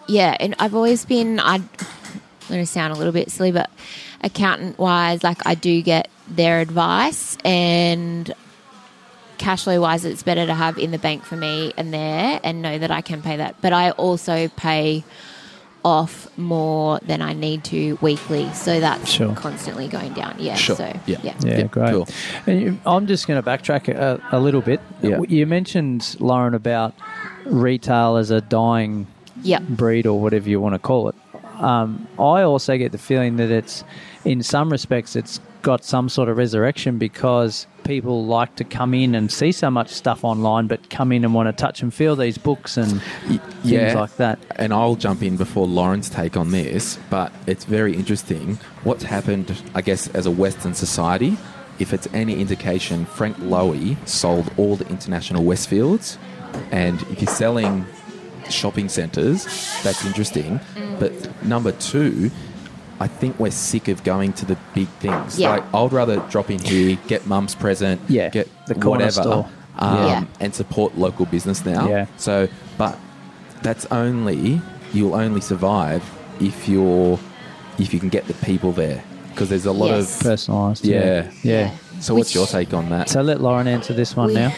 [0.07, 1.39] yeah, and I've always been.
[1.39, 1.69] I'm
[2.49, 3.69] going to sound a little bit silly, but
[4.23, 8.33] accountant wise, like I do get their advice, and
[9.37, 12.61] cash flow wise, it's better to have in the bank for me and there, and
[12.61, 13.55] know that I can pay that.
[13.61, 15.03] But I also pay
[15.83, 19.33] off more than I need to weekly, so that's Sure.
[19.33, 20.35] constantly going down.
[20.37, 20.53] Yeah.
[20.53, 20.75] Sure.
[20.75, 21.17] So Yeah.
[21.23, 21.33] yeah.
[21.43, 21.91] Yeah, Yeah, great.
[21.91, 22.07] cool.
[22.45, 24.79] And you, I'm just going to backtrack a, a little bit.
[25.01, 25.21] Yeah.
[25.27, 26.93] You mentioned Lauren about
[27.45, 29.07] retail as a dying
[29.41, 29.63] Yep.
[29.69, 31.15] breed or whatever you want to call it.
[31.59, 33.83] Um, I also get the feeling that it's,
[34.25, 39.15] in some respects, it's got some sort of resurrection because people like to come in
[39.15, 42.15] and see so much stuff online, but come in and want to touch and feel
[42.15, 44.39] these books and Y- things like that.
[44.55, 49.61] And I'll jump in before Lauren's take on this, but it's very interesting what's happened,
[49.75, 51.37] I guess, as a Western society.
[51.79, 56.17] If it's any indication, Frank Lowy sold all the international Westfields,
[56.71, 57.85] and if you're selling
[58.49, 59.45] shopping centres,
[59.83, 60.59] that's interesting.
[60.99, 62.29] But number two,
[63.01, 65.39] I think we're sick of going to the big things.
[65.39, 65.49] Yeah.
[65.55, 69.49] Like, I'd rather drop in here, get mum's present, Yeah, get the corner whatever, store.
[69.79, 70.23] um, Yeah.
[70.39, 71.87] and support local business now.
[71.89, 72.05] Yeah.
[72.17, 72.99] So, but
[73.63, 74.61] that's only
[74.93, 76.03] you'll only survive
[76.39, 77.17] if you're
[77.79, 80.21] if you can get the people there because there's a lot Yes.
[80.21, 80.81] of Personalised.
[80.85, 81.31] yeah.
[81.41, 81.71] Yeah.
[82.01, 83.09] So, what's your take on that?
[83.09, 84.53] So let Lauren answer this one We- now.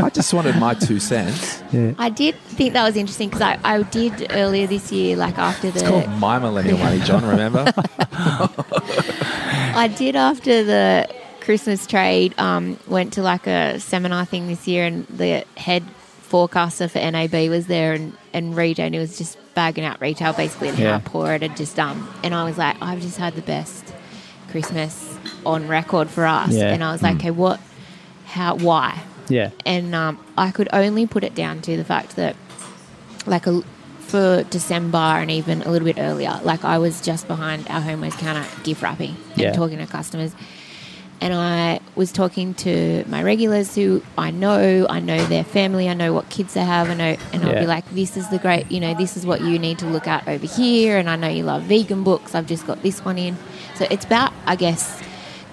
[0.00, 1.62] I just wanted my two cents.
[1.72, 1.92] Yeah.
[1.98, 5.70] I did think that was interesting because I, I did earlier this year, like after
[5.70, 7.24] the It's called My Millennial Money, John.
[7.26, 7.70] Remember?
[8.10, 11.08] I did after the
[11.40, 12.34] Christmas trade.
[12.38, 15.84] Um, went to like a seminar thing this year, and the head
[16.22, 18.86] forecaster for NAB was there, and and retail.
[18.86, 20.98] And he was just bagging out retail basically, and Yeah.
[20.98, 22.06] how poor it had just done.
[22.24, 23.84] And I was like, I've just had the best
[24.50, 25.07] Christmas
[25.46, 26.52] on record for us.
[26.52, 26.72] Yeah.
[26.72, 27.60] And I was like, okay, what?
[28.26, 28.56] How?
[28.56, 29.00] Why?
[29.30, 29.50] Yeah.
[29.66, 32.34] and um, I could only put it down to the fact that,
[33.26, 33.60] like, a,
[34.00, 38.16] for December and even a little bit earlier, like I was just behind our homewares
[38.18, 39.52] counter gift wrapping and Yeah.
[39.52, 40.32] talking to customers,
[41.20, 45.94] and I was talking to my regulars who I know, I know their family, I
[45.94, 47.60] know what kids they have, I know, and I'll Yeah.
[47.60, 50.06] be like, this is the great, you know, this is what you need to look
[50.08, 52.34] at over here, and I know you love vegan books.
[52.34, 53.36] I've just got this one in,
[53.74, 55.02] so it's about, I guess,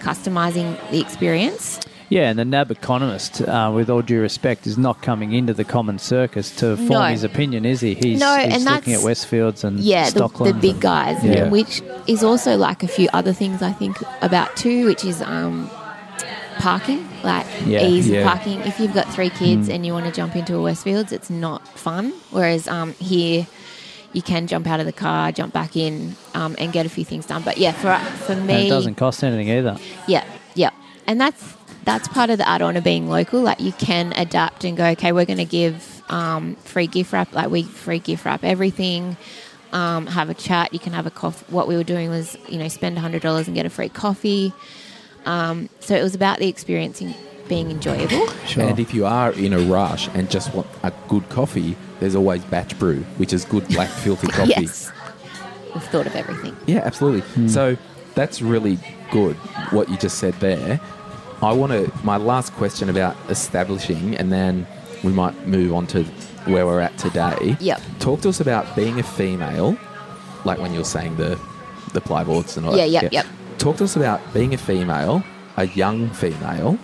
[0.09, 1.79] customizing the experience.
[2.09, 5.63] Yeah, and the NAB economist, uh, with all due respect, is not coming into the
[5.63, 7.01] common circus to form No.
[7.05, 7.95] his opinion, is he?
[7.95, 11.49] He's, No, he's and looking at Westfields and yeah, the, the big and- guys, Yeah.
[11.49, 15.67] which is also like a few other things I think about too, which is um,
[16.59, 18.19] parking, like Yeah, ease yeah.
[18.19, 18.61] of parking.
[18.61, 21.67] If you've got three kids and you want to jump into a Westfields, it's not
[21.67, 22.13] fun.
[22.29, 23.47] Whereas um, here,
[24.15, 27.05] you can jump out of the car, jump back in, um, and get a few
[27.05, 27.43] things done.
[27.43, 29.77] But yeah, for for And me, it doesn't cost anything either.
[30.07, 30.23] yeah,
[30.55, 30.71] yeah,
[31.05, 33.41] and that's that's part of the add-on of being local.
[33.41, 37.31] Like you can adapt and go, okay, we're going to give um, free gift wrap.
[37.33, 39.17] Like we free gift wrap everything.
[39.71, 40.73] Um, have a chat.
[40.73, 41.45] You can have a coffee.
[41.49, 44.53] What we were doing was, you know, spend hundred dollars and get a free coffee.
[45.25, 47.13] Um, so it was about the experiencing
[47.47, 48.27] being enjoyable.
[48.45, 48.63] Sure.
[48.63, 52.43] And if you are in a rush and just want a good coffee, there's always
[52.45, 54.53] batch brew, which is good black filter coffee.
[54.57, 54.91] Yes,
[55.73, 56.55] we've thought of everything.
[56.65, 57.21] Yeah, absolutely.
[57.21, 57.47] Hmm.
[57.47, 57.77] So
[58.15, 58.79] that's really
[59.11, 59.35] good
[59.71, 60.79] what you just said there.
[61.41, 64.65] I want to my last question about establishing, and then
[65.03, 66.03] we might move on to
[66.45, 67.57] where we're at today.
[67.59, 67.81] Yep.
[67.99, 69.77] Talk to us about being a female,
[70.45, 71.39] like when you're saying the
[71.93, 72.89] the plyboards and all Yeah, that.
[72.91, 73.25] Yeah, yep, yep.
[73.57, 75.23] Talk to us about being a female,
[75.57, 76.77] a young female,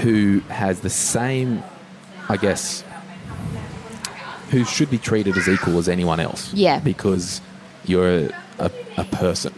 [0.00, 1.62] who has the same,
[2.28, 2.82] I guess,
[4.50, 6.52] who should be treated as equal as anyone else.
[6.54, 6.78] Yeah.
[6.80, 7.40] Because
[7.84, 9.52] you're a, a, a person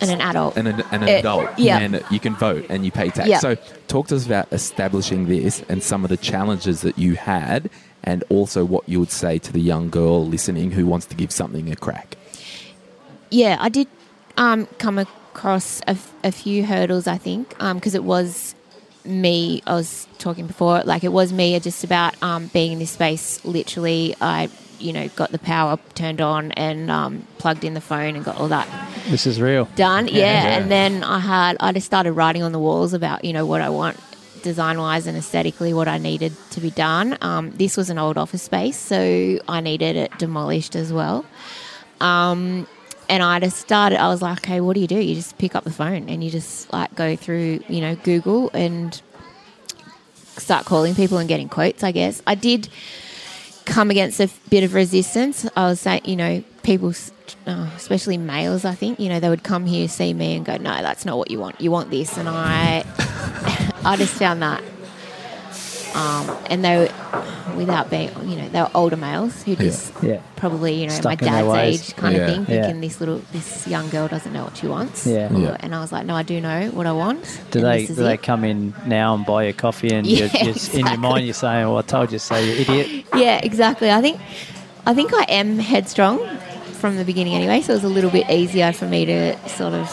[0.00, 0.56] And an adult.
[0.56, 1.78] and an, an Uh, adult, yeah.
[1.78, 3.28] and you can vote and you pay tax.
[3.28, 3.38] Yeah.
[3.38, 3.56] So,
[3.88, 7.70] talk to us about establishing this and some of the challenges that you had,
[8.02, 11.30] and also what you would say to the young girl listening who wants to give
[11.30, 12.16] something a crack.
[13.30, 13.86] Yeah, I did
[14.36, 18.54] um, come across a, f- a few hurdles, I think, because it was
[19.04, 19.62] me.
[19.66, 23.44] I was talking before, like it was me just about um, being in this space.
[23.44, 28.16] Literally, I, you know, got the power turned on and um, plugged in the phone
[28.16, 28.68] and got all that
[29.08, 29.66] This is real.
[29.76, 30.08] done.
[30.08, 30.14] Yeah.
[30.18, 30.58] Yeah.
[30.58, 33.60] and then I had I just started writing on the walls about you know what
[33.60, 33.96] I want
[34.42, 37.16] design wise and aesthetically what I needed to be done.
[37.20, 41.24] Um, this was an old office space, so I needed it demolished as well.
[42.00, 42.66] Um,
[43.12, 44.00] and I just started.
[44.00, 44.98] I was like, okay, what do you do?
[44.98, 48.50] You just pick up the phone and you just like go through you know Google
[48.54, 49.00] and
[50.38, 51.84] start calling people and getting quotes.
[51.84, 52.70] I guess I did
[53.66, 55.46] come against a bit of resistance.
[55.54, 56.94] I was saying, you know, people,
[57.46, 60.56] uh, especially males, I think, you know, they would come here, see me, and go,
[60.56, 61.60] "No, that's not what you want.
[61.60, 62.82] You want this." And I,
[63.84, 64.62] I just found that,
[65.94, 70.20] um, and they, were, without being, you know, they were older males who just Yeah.
[70.36, 71.54] probably, you know, Stuck my dad's
[71.90, 72.20] age kind Yeah.
[72.22, 72.62] of thing, Yeah.
[72.62, 75.06] thinking this little, this young girl doesn't know what she wants.
[75.06, 75.30] Yeah.
[75.36, 75.56] Yeah.
[75.60, 77.96] And I was like, "No, I do know what I want." Do they this is
[77.96, 80.96] do they come in now and buy your coffee and Yeah, you're, you're, in your
[80.98, 83.90] mind you're saying, "Well, I told you so, you idiot." Yeah, exactly.
[83.90, 84.18] I think
[84.86, 86.18] I think I am headstrong
[86.80, 89.74] from the beginning anyway, so it was a little bit easier for me to sort
[89.74, 89.88] of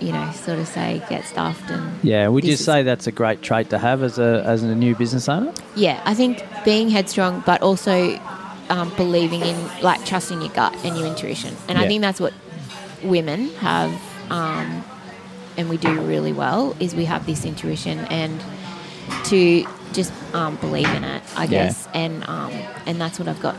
[0.00, 3.42] you know, sort of say get stuffed and Yeah, would you say that's a great
[3.42, 5.52] trait to have as a as a new business owner?
[5.74, 8.18] Yeah, I think being headstrong, but also
[8.68, 11.54] um, believing in, like, trusting your gut and your intuition.
[11.68, 12.32] And I think that's what
[13.02, 13.92] women have,
[14.30, 14.84] um,
[15.56, 18.42] and we do really well, is we have this intuition and
[19.26, 19.64] to
[19.96, 21.48] just um, believe in it, I Yeah.
[21.66, 21.88] guess.
[21.94, 22.52] And um,
[22.86, 23.56] and that's what I've got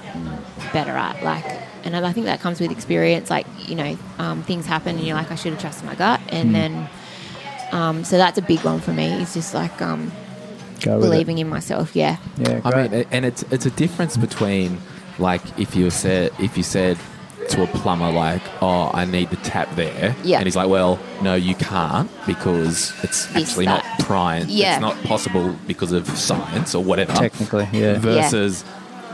[0.71, 1.21] better at.
[1.23, 1.43] Like,
[1.83, 3.29] and I think that comes with experience.
[3.29, 6.19] Like, you know, um, things happen, and you're like, I should have trusted my gut,
[6.21, 6.33] Mm.
[6.33, 6.89] and then.
[7.73, 9.07] Um, so that's a big one for me.
[9.21, 10.09] It's just like um,
[10.79, 11.97] Go with believing in myself.
[11.97, 12.15] Yeah.
[12.39, 12.47] it.
[12.47, 14.79] Yeah, I mean, and it's it's a difference between
[15.19, 16.97] like if you said if you said
[17.49, 20.37] to a plumber like, "Oh, I need the tap there," Yeah.
[20.37, 23.83] and he's like, "Well, no, you can't because it's This, actually that.
[23.83, 24.45] not prime.
[24.47, 24.73] Yeah.
[24.73, 27.97] It's not possible because of science or whatever." technically, yeah.
[27.99, 28.63] Versus,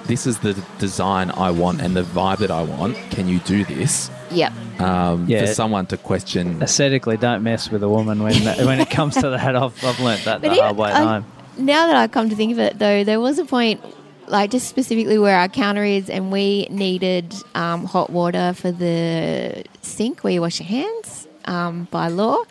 [0.05, 2.95] this is the design I want and the vibe that I want.
[3.11, 4.09] Can you do this?
[4.31, 4.51] Yep.
[4.81, 5.41] Um, Yeah.
[5.41, 8.33] For someone to question, Aesthetically, don't mess with a woman when
[8.65, 9.55] when it comes to that.
[9.55, 11.25] I've, I've learnt that the even- hard way at I- home.
[11.57, 13.79] now that I come to think of it, though, there was a point,
[14.27, 19.63] like just specifically where our counter is, and we needed um, hot water for the
[19.81, 22.43] sink where you wash your hands um, by law.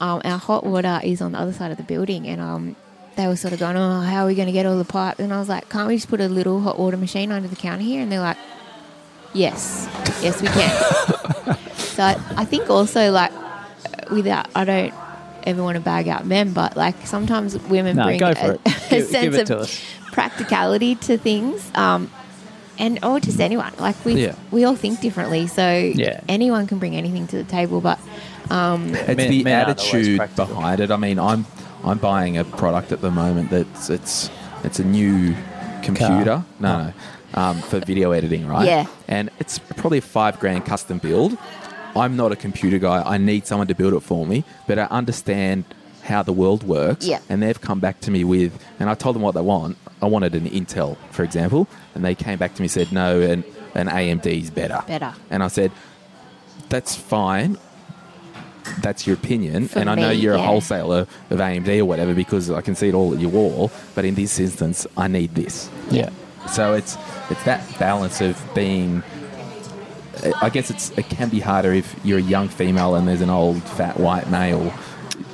[0.00, 2.76] Um, our hot water is on the other side of the building, and um,
[3.16, 5.18] they were sort of going, "Oh, how are we going to get all the pipe?"
[5.18, 7.56] And I was like, "Can't we just put a little hot water machine under the
[7.56, 8.38] counter here?" And they're like,
[9.32, 9.88] "Yes,
[10.22, 13.32] yes, we can." so I, I think also like
[14.10, 14.94] without I don't
[15.44, 18.64] ever want to bag out men, but like sometimes women No, bring a, a Give-
[18.90, 19.80] give sense it to of us.
[20.12, 21.70] practicality to things.
[21.74, 22.10] Um,
[22.78, 24.34] and or just anyone like we Yeah.
[24.50, 26.20] we all think differently, so Yeah.
[26.28, 27.80] anyone can bring anything to the table.
[27.80, 27.98] But
[28.50, 30.90] um, it's Men- the men attitude behind it.
[30.90, 31.44] I mean, I'm
[31.84, 34.30] I'm buying a product at the moment that's it's
[34.64, 35.34] it's a new
[35.82, 36.42] computer.
[36.58, 36.92] No,
[37.34, 38.66] no, um, for video editing, right?
[38.66, 38.86] Yeah.
[39.08, 41.36] And it's probably a five grand custom build.
[41.96, 43.02] I'm not a computer guy.
[43.02, 45.64] I need someone to build it for me, but I understand
[46.02, 47.06] how the world works.
[47.06, 47.20] Yeah.
[47.28, 49.76] And they've come back to me with, and I told them what they want.
[50.02, 53.20] I wanted an Intel, for example, and they came back to me and said, no,
[53.20, 54.82] an, an AMD is better.
[54.86, 55.14] Better.
[55.30, 55.72] And I said,
[56.68, 57.58] that's fine.
[58.82, 62.50] That's your opinion, For and I know you're a wholesaler of AMD or whatever because
[62.50, 63.70] I can see it all at your wall.
[63.94, 65.68] But in this instance, I need this.
[65.90, 66.10] Yeah.
[66.48, 66.96] So it's
[67.30, 69.02] it's that balance of being.
[70.42, 73.30] I guess it's it can be harder if you're a young female and there's an
[73.30, 74.72] old fat white male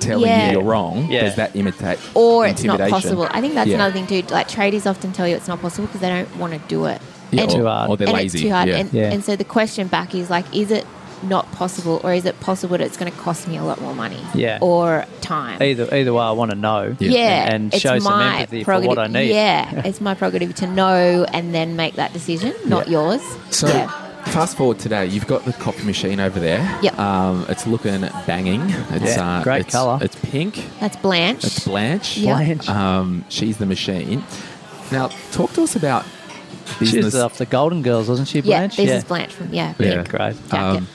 [0.01, 0.47] telling Yeah.
[0.47, 1.22] you you're wrong, Yeah.
[1.22, 2.91] does that imitate or it's not intimidation?
[3.18, 3.28] possible.
[3.30, 3.76] I think that's Yeah.
[3.76, 4.22] another thing too.
[4.32, 7.01] Like traders often tell you it's not possible because they don't want to do it.
[7.30, 7.91] Yeah, And- or, Too hard.
[7.91, 8.39] or they're and lazy.
[8.39, 8.68] it's too hard.
[8.68, 8.76] Yeah.
[8.76, 9.11] And, Yeah.
[9.12, 10.87] and so the question back is like, is it
[11.22, 13.95] not possible, or is it possible that it's going to cost me a lot more
[13.95, 14.18] money?
[14.34, 14.59] Yeah.
[14.61, 15.61] Or time.
[15.62, 16.95] Either either way, I want to know.
[16.99, 17.11] Yeah.
[17.11, 19.30] Yeah, And it's show some my empathy for what I need.
[19.30, 22.93] Yeah, it's my prerogative to know and then make that decision, not Yeah.
[23.01, 23.22] yours.
[23.51, 23.91] So yeah.
[24.37, 26.59] Fast forward today, you've got the coffee machine over there.
[26.82, 26.99] Yep.
[26.99, 28.61] Um, it's looking banging.
[28.91, 29.99] It's Yeah, uh, great it's, colour.
[30.03, 30.62] It's pink.
[30.78, 31.43] that's Blanche.
[31.45, 32.18] It's Blanche.
[32.18, 32.37] Yep.
[32.37, 32.68] Blanche.
[32.68, 34.22] Um, she's the machine.
[34.93, 36.05] Now, talk to us about
[36.78, 37.14] She's business.
[37.14, 38.76] off the Golden Girls, wasn't she, yeah, Blanche?
[38.76, 39.72] this is Blanche from yeah.
[39.78, 40.03] Yeah, Yeah.
[40.03, 40.34] great.
[40.51, 40.55] Jacket.
[40.59, 40.89] Um,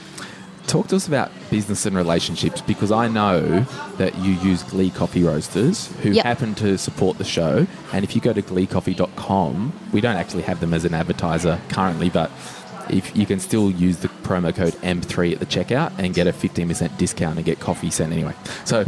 [0.68, 3.66] talk to us about business and relationships because I know
[3.98, 6.24] that you use Glee Coffee Roasters who Yep.
[6.24, 7.66] happen to support the show.
[7.92, 12.08] And if you go to gleecoffee.com, we don't actually have them as an advertiser currently,
[12.08, 12.30] but
[12.92, 16.32] if you can still use the promo code M3 at the checkout and get a
[16.32, 18.34] 15% discount and get coffee sent anyway.
[18.64, 18.84] So,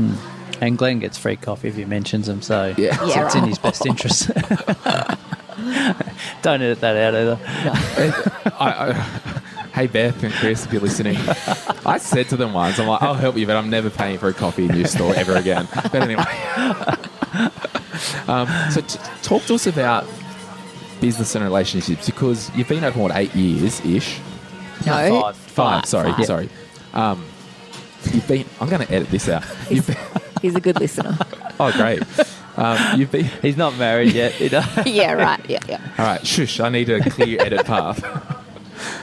[0.60, 2.96] And Glen gets free coffee if he mentions them, so Yeah.
[2.96, 4.30] so Yeah, it's in his best interest.
[6.42, 7.38] Don't edit that out either.
[8.58, 8.92] I, I,
[9.72, 11.16] hey Beth and Chris, if you're listening,
[11.86, 14.28] I said to them once, I'm like, I'll help you, but I'm never paying for
[14.28, 15.68] a coffee in your store ever again.
[15.74, 16.24] But anyway,
[18.28, 20.06] um, so t- talk to us about
[21.04, 24.20] business and relationships because you've been open what eight years ish.
[24.86, 25.20] No.
[25.20, 25.36] Five.
[25.36, 26.24] Five, sorry, five.
[26.24, 26.48] sorry.
[26.94, 27.22] Um,
[28.10, 28.46] you've been.
[28.58, 29.44] I'm going to edit this out.
[29.70, 29.96] You've been,
[30.42, 31.16] He's a good listener.
[31.60, 32.02] oh, great.
[32.56, 33.24] Um, you've been.
[33.42, 34.40] He's not married yet.
[34.40, 35.40] Yeah, right.
[35.48, 35.80] Yeah, yeah.
[35.98, 36.58] All right, shush.
[36.58, 38.02] I need a clear edit path.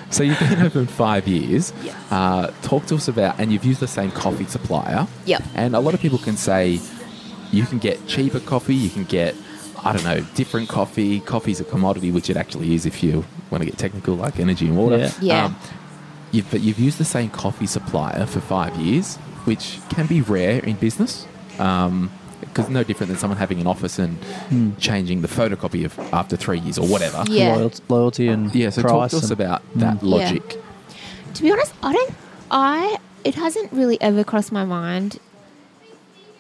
[0.10, 1.72] So you've been open five years.
[1.84, 1.96] Yes.
[2.12, 5.08] Uh, talk to us about, and you've used the same coffee supplier.
[5.26, 5.44] Yep.
[5.54, 6.80] And a lot of people can say
[7.52, 9.36] you can get cheaper coffee, you can get,
[9.84, 11.20] I don't know, different coffee.
[11.22, 14.68] Coffee's a commodity, which it actually is if you want to get technical, like energy
[14.68, 14.98] and water.
[14.98, 15.12] Yeah.
[15.22, 15.46] Yeah.
[15.46, 15.56] Um,
[16.32, 20.60] you've, but you've used the same coffee supplier for five years, which can be rare
[20.64, 21.28] in business.
[21.60, 22.12] Um,
[22.42, 24.18] because no different than someone having an office and
[24.50, 24.72] Hmm.
[24.80, 27.24] changing the photocopy of after three years or whatever.
[27.30, 27.56] Yeah.
[27.56, 28.92] Loyalty, loyalty and Yeah, so price.
[28.92, 29.80] talk to us and- about hmm.
[29.80, 30.10] that Yeah.
[30.10, 30.64] logic.
[31.36, 32.14] To be honest, I don't.
[32.50, 35.20] I it hasn't really ever crossed my mind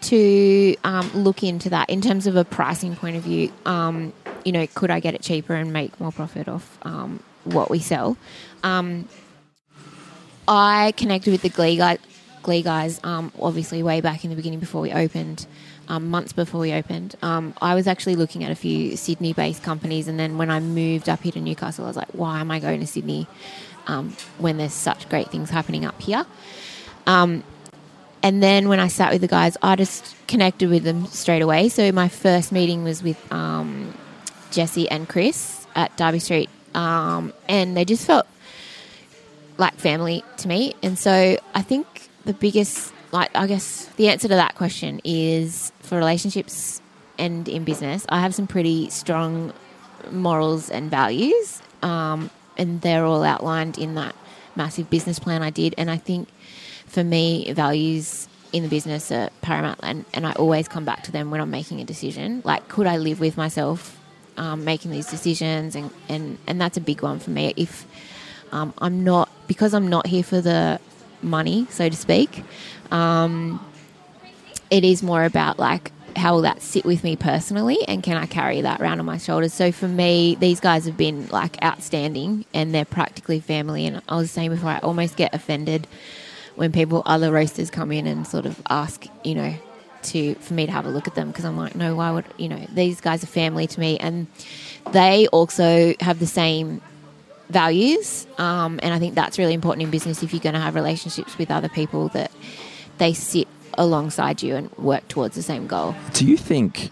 [0.02, 3.52] to um, look into that in terms of a pricing point of view.
[3.66, 7.70] Um, you know, could I get it cheaper and make more profit off um, what
[7.70, 8.18] we sell?
[8.64, 9.08] Um,
[10.47, 11.99] I connected with the Glee guy,
[12.41, 15.45] Glee guys, um, obviously way back in the beginning before we opened,
[15.88, 17.16] um, months before we opened.
[17.22, 21.22] I was actually looking at a few Sydney-based companies, and then when I moved up
[21.22, 23.28] here to Newcastle, I was like, why am I going to Sydney
[24.39, 26.26] when there's such great things happening up here?
[27.06, 27.43] Um,
[28.24, 31.69] and then when I sat with the guys, I just connected with them straight away.
[31.69, 33.93] So my first meeting was with um,
[34.51, 38.28] Jesse and Chris at Darby Street, um, and they just felt
[39.57, 40.74] like family to me.
[40.84, 45.72] And so I think the biggest, like, I guess the answer to that question is
[45.80, 46.82] for relationships
[47.17, 49.53] and in business, I have some pretty strong
[50.11, 54.15] morals and values, um, and they're all outlined in that
[54.55, 55.76] massive business plan I did.
[55.78, 56.28] And I think
[56.92, 61.12] for me, values in the business are paramount, and, and I always come back to
[61.12, 62.42] them when I'm making a decision.
[62.44, 63.98] Like, could I live with myself
[64.36, 65.74] um, making these decisions?
[65.76, 67.54] And, and, and that's a big one for me.
[67.56, 67.86] If
[68.52, 70.82] um, I'm not, because I'm not here for the
[71.22, 72.44] money, so to speak,
[72.92, 73.66] um,
[74.70, 78.26] it is more about like, how will that sit with me personally and can I
[78.26, 79.54] carry that around on my shoulders?
[79.54, 83.86] So for me, these guys have been like outstanding and they're practically family.
[83.88, 85.88] And I was saying before, I almost get offended
[86.62, 89.51] when people, other roasters come in and sort of ask, you know,
[90.03, 92.26] to for me to have a look at them because I'm like, no, why would
[92.38, 92.68] you know?
[92.72, 94.28] These guys are family to me, and
[94.91, 96.80] they also have the same
[97.49, 98.28] values.
[98.38, 101.36] Um, and I think that's really important in business if you're going to have relationships
[101.39, 102.32] with other people that
[102.99, 105.95] they sit alongside you and work towards the same goal.
[106.14, 106.91] Do you think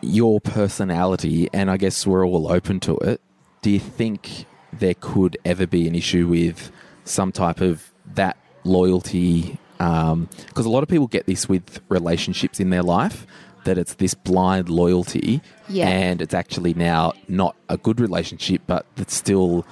[0.00, 3.20] your personality, and I guess we're all open to it,
[3.62, 6.72] do you think there could ever be an issue with
[7.04, 9.58] some type of that loyalty?
[9.78, 13.26] Because a lot of people get this with relationships in their life.
[13.64, 15.86] That it's this blind loyalty, Yeah.
[15.86, 19.66] and it's actually now not a good relationship, but it's still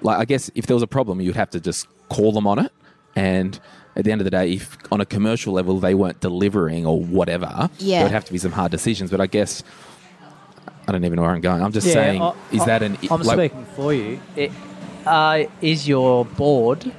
[0.00, 2.58] like I guess if there was a problem, you'd have to just call them on
[2.58, 2.72] it.
[3.14, 3.60] And
[3.94, 6.98] at the end of the day, if on a commercial level they weren't delivering or
[6.98, 7.98] whatever, Yeah.
[7.98, 9.10] there would have to be some hard decisions.
[9.10, 9.62] But I guess
[10.88, 11.62] I don't even know where I'm going.
[11.62, 14.18] I'm just Yeah, saying, I- is I- that an I'm like, speaking for you.
[14.34, 14.50] It,
[15.06, 16.90] uh, is your board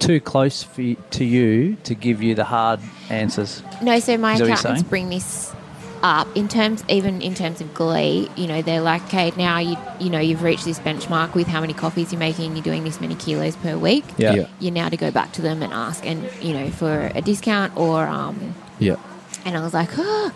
[0.00, 3.62] too close for you, to you to give you the hard answers?
[3.82, 5.54] No, so my Is that what you're accountants bring this
[6.02, 8.30] up in terms, even in terms of Glee.
[8.36, 11.60] You know, they're like, okay, now you you know you've reached this benchmark with how
[11.60, 12.56] many coffees you're making.
[12.56, 14.04] You're doing this many kilos per week.
[14.16, 14.34] Yeah.
[14.34, 14.46] Yeah.
[14.58, 17.76] You're now to go back to them and ask, and you know, for a discount
[17.76, 18.96] or um, Yeah.
[19.44, 20.32] and I was like, oh.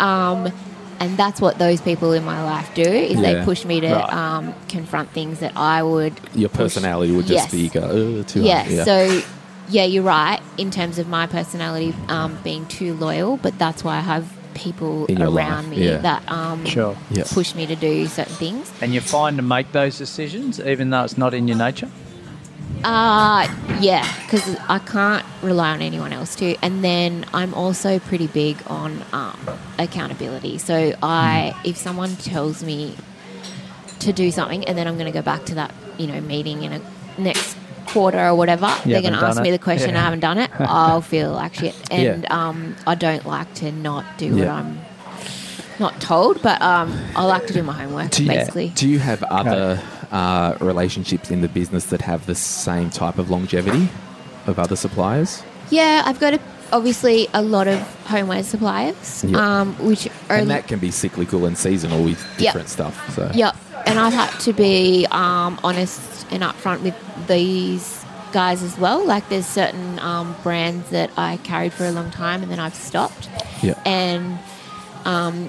[0.00, 0.52] um,
[1.00, 4.12] and that's what those people in my life do is they push me to Right.
[4.12, 7.50] um, confront things that I would Your push- personality would just Yes.
[7.52, 8.66] be go, too yeah.
[8.68, 8.84] Yeah.
[8.84, 9.22] So,
[9.68, 13.96] yeah, you're right in terms of my personality um, being too loyal, but that's why
[13.96, 14.24] I have
[14.54, 15.98] people around life, me yeah.
[15.98, 16.96] that um, Sure.
[17.10, 17.24] Yeah.
[17.26, 18.72] push me to do certain things.
[18.80, 21.90] And you're fine to make those decisions, even though it's not in your nature.
[22.86, 23.48] Uh,
[23.80, 26.54] yeah, because I can't rely on anyone else to.
[26.62, 29.36] And then I'm also pretty big on um,
[29.78, 30.58] accountability.
[30.58, 31.70] So I, Mm.
[31.70, 32.94] if someone tells me
[33.98, 36.62] to do something, and then I'm going to go back to that, you know, meeting
[36.62, 36.80] in a
[37.18, 37.56] next
[37.86, 39.90] quarter or whatever, they're going to ask done me the question.
[39.90, 40.00] Yeah.
[40.00, 40.50] I haven't done it.
[40.60, 42.48] I'll feel like shit, and Yeah.
[42.48, 44.78] um, I don't like to not do what I'm
[45.80, 48.68] not told, but um, I like to do my homework Do you, basically.
[48.70, 49.82] do you have other
[50.12, 53.88] uh, relationships in the business that have the same type of longevity
[54.46, 55.42] of other suppliers?
[55.70, 56.40] Yeah, I've got a,
[56.72, 59.60] obviously a lot of homeware suppliers, Yeah.
[59.60, 62.52] um, which are And that can be cyclical and seasonal with Yeah.
[62.52, 63.14] different stuff.
[63.14, 63.56] So Yep.
[63.86, 66.94] And I've had to be um, honest and upfront with
[67.28, 69.04] these guys as well.
[69.06, 72.74] Like there's certain um, brands that I carried for a long time and then I've
[72.74, 73.28] stopped.
[73.62, 73.78] Yeah.
[73.84, 74.38] And
[75.04, 75.48] um,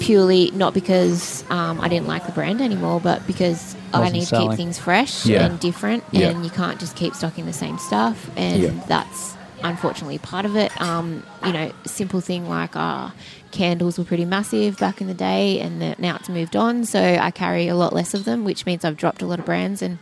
[0.00, 4.36] purely not because um, I didn't like the brand anymore, but because I need to
[4.38, 5.44] keep things fresh Yeah.
[5.46, 6.02] and different.
[6.10, 6.28] Yeah.
[6.30, 8.28] And you can't just keep stocking the same stuff.
[8.36, 8.70] And Yeah.
[8.88, 10.72] that's unfortunately part of it.
[10.80, 13.10] Um, you know, simple thing like uh,
[13.50, 16.84] candles were pretty massive back in the day, and the, now it's moved on.
[16.86, 19.44] So I carry a lot less of them, which means I've dropped a lot of
[19.44, 19.98] brands and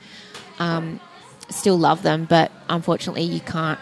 [0.60, 1.00] um,
[1.50, 2.24] still love them.
[2.24, 3.80] But unfortunately, you can't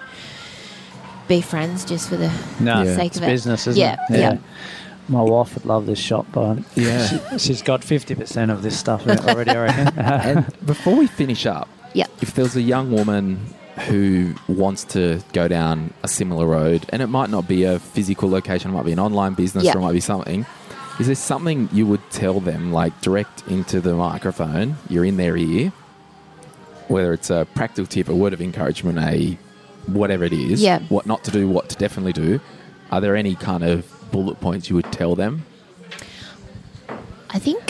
[1.29, 3.27] be friends just for the No, sake it's of it.
[3.27, 4.19] business, isn't yeah, it?
[4.19, 4.39] yeah,
[5.09, 7.07] My wife would love this shop, but Yeah.
[7.07, 9.99] she, she's got 50% of this stuff already, I reckon.
[9.99, 12.07] and before we finish up, yeah.
[12.21, 13.39] if there's a young woman
[13.89, 18.29] who wants to go down a similar road, and it might not be a physical
[18.29, 19.75] location, it might be an online business, Yeah.
[19.75, 20.45] or it might be something.
[20.99, 24.77] Is there something you would tell them, like direct into the microphone?
[24.89, 25.71] You're in their ear,
[26.89, 29.39] whether it's a practical tip, a word of encouragement, a
[29.87, 30.63] whatever it is.
[30.63, 30.81] Yeah.
[30.89, 32.41] What not to do, what to definitely do.
[32.91, 35.45] Are there any kind of bullet points you would tell them?
[37.31, 37.61] I think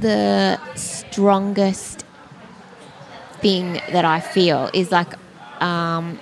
[0.00, 2.04] the strongest
[3.40, 5.08] thing that I feel is like,
[5.62, 6.18] um,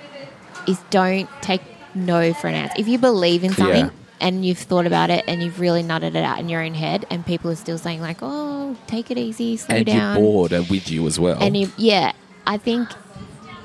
[0.67, 1.61] is don't take
[1.93, 2.75] no for an answer.
[2.77, 3.89] If you believe in something Yeah.
[4.19, 7.05] and you've thought about it and you've really nutted it out in your own head,
[7.09, 10.53] and people are still saying like, "Oh, take it easy, slow and down," your board
[10.53, 11.37] are with you as well.
[11.41, 12.11] and you, yeah,
[12.45, 12.89] I think,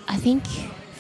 [0.09, 0.45] I think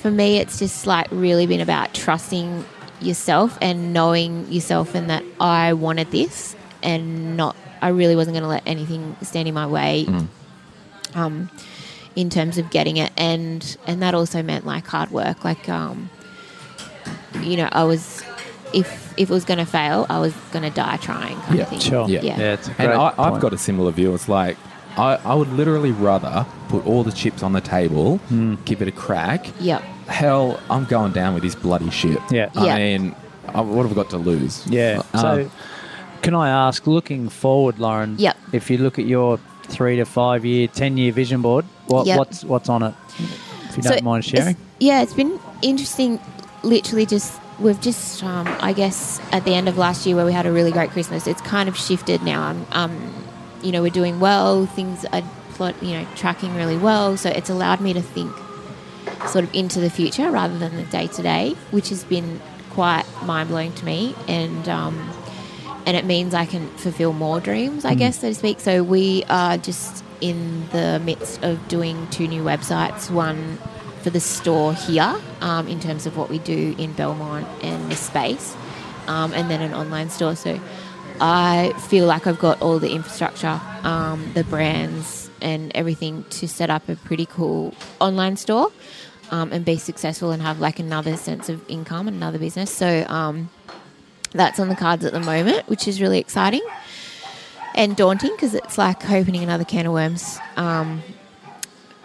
[0.03, 2.65] for me, it's just like really been about trusting
[3.01, 8.42] yourself and knowing yourself, and that I wanted this, and not, I really wasn't going
[8.42, 10.07] to let anything stand in my way.
[11.14, 11.51] Um,
[12.14, 16.09] in terms of getting it, and and that also meant like hard work, like um,
[17.42, 18.22] you know, I was.
[18.74, 21.62] If, if it was going to fail, I was going to die trying, kind Yeah,
[21.62, 21.78] of thing.
[21.78, 22.09] sure.
[22.09, 22.20] Yeah.
[22.22, 22.38] Yeah.
[22.38, 24.12] Yeah, it's a And great I, I've got a similar view.
[24.12, 24.59] It's like
[24.99, 28.57] I, I would literally rather put all the chips on the table, Hmm.
[28.64, 29.47] give it a crack.
[29.61, 29.82] Yep.
[30.09, 32.19] Hell, I'm going down with this bloody shit.
[32.31, 32.51] Yeah.
[32.55, 32.77] I Yeah.
[32.77, 33.17] mean,
[33.49, 34.67] I, what have I got to lose?
[34.67, 35.03] Yeah.
[35.13, 35.51] Uh, So,
[36.23, 38.17] can I ask, looking forward, Lauren?
[38.19, 38.37] Yep.
[38.53, 42.19] If you look at your three to five year, ten year vision board, what, Yep.
[42.19, 42.95] what's what's on it?
[43.69, 44.57] If you So don't mind it's- sharing.
[44.79, 46.21] Yeah, it's been interesting.
[46.63, 50.33] Literally, just we've just, um, I guess, at the end of last year where we
[50.33, 52.43] had a really great Christmas, it's kind of shifted now.
[52.51, 52.93] Um, um,
[53.63, 54.67] you know, we're doing well.
[54.67, 55.23] Things are,
[55.55, 57.17] plot, you know, tracking really well.
[57.17, 58.31] So it's allowed me to think
[59.29, 62.41] sort of into the future rather than the day to day, which has been
[62.71, 64.15] quite mind blowing to me.
[64.29, 65.11] And um,
[65.87, 68.59] and it means I can fulfill more dreams, I guess, so to speak.
[68.61, 73.11] So we are just in the midst of doing two new websites.
[73.11, 73.59] One
[74.03, 78.01] for the store here, um, in terms of what we do in Belmont and this
[78.01, 78.57] space,
[79.07, 80.37] um, and then an online store.
[80.37, 80.61] So
[81.21, 86.70] I feel like I've got all the infrastructure, um, the brands, and everything to set
[86.70, 88.70] up a pretty cool online store.
[89.32, 92.70] Um, and be successful and have like another sense of income and another business.
[92.70, 93.51] So um,
[94.30, 96.62] that's on the cards at the moment, which is really exciting
[97.74, 101.03] and daunting because it's like opening another can of worms, um,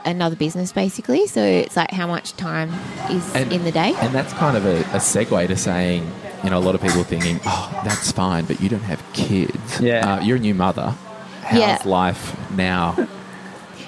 [0.03, 1.27] another business basically.
[1.27, 2.71] So it's like how much time
[3.11, 3.93] is And- in the day.
[3.99, 6.11] And that's kind of a, a segue to saying,
[6.43, 9.79] you know, a lot of people thinking, oh, that's fine, but you don't have kids.
[9.79, 10.15] Yeah.
[10.15, 10.95] Uh, you're a new mother.
[11.43, 11.77] How's Yeah.
[11.85, 13.07] life now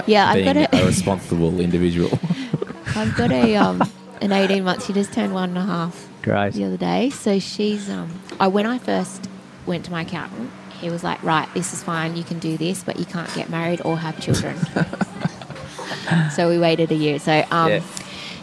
[0.05, 2.09] yeah, I've got a a, responsible individual?
[2.95, 3.81] I've got a um,
[4.21, 4.85] an eighteen months.
[4.85, 6.53] She just turned one and a half Great.
[6.53, 7.09] the other day.
[7.09, 8.09] So she's um.
[8.39, 9.29] I when I first
[9.65, 12.15] went to my accountant, he was like, "Right, this is fine.
[12.15, 14.55] You can do this, but you can't get married or have children."
[16.35, 17.19] so we waited a year.
[17.19, 17.83] So um, Yeah.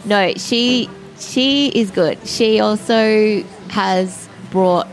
[0.05, 0.89] no, she
[1.19, 2.17] she is good.
[2.27, 4.87] She also has brought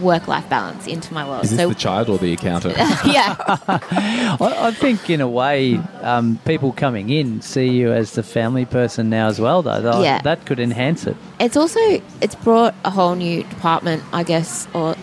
[0.00, 1.44] work life balance into my world.
[1.44, 2.76] Is this so the child or the accountant?
[3.04, 3.34] yeah,
[3.68, 8.64] I, I think, in a way, um, people coming in see you as the family
[8.64, 9.80] person now as well, though.
[9.80, 10.20] That- Yeah.
[10.22, 11.16] That could enhance it.
[11.40, 11.80] it's also
[12.20, 14.94] it's brought a whole new department, I guess, or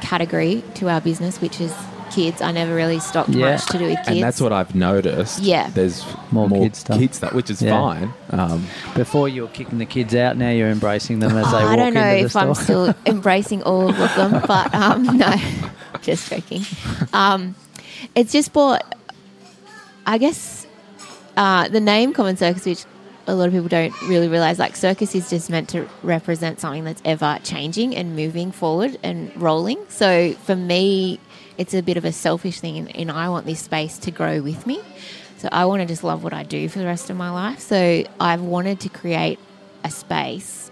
[0.00, 1.74] category to our business, which is
[2.18, 2.42] kids.
[2.42, 3.52] I never really stopped Yeah.
[3.52, 4.08] much to do with kids.
[4.08, 5.40] and that's what I've noticed.
[5.40, 5.70] Yeah.
[5.72, 6.98] There's More more, kid stuff.
[6.98, 7.78] kid stuff, which is Yeah.
[7.80, 8.12] fine.
[8.30, 11.62] Um, Before you were kicking the kids out, now you're embracing them as they Oh,
[11.62, 12.42] walk I don't know into if store.
[12.42, 15.34] I'm still embracing all of them, but um, no,
[16.02, 16.62] just joking.
[17.12, 17.54] Um,
[18.14, 18.82] it's just brought,
[20.06, 20.66] I guess,
[21.36, 22.84] uh, the name Common Circus, which
[23.26, 24.58] a lot of people don't really realize.
[24.58, 29.30] Like circus is just meant to represent something that's ever changing and moving forward and
[29.40, 29.78] rolling.
[29.88, 31.20] So for me,
[31.58, 34.40] it's a bit of a selfish thing, and, and I want this space to grow
[34.40, 34.80] with me.
[35.38, 37.60] So I want to just love what I do for the rest of my life.
[37.60, 39.38] So I've wanted to create
[39.84, 40.70] a space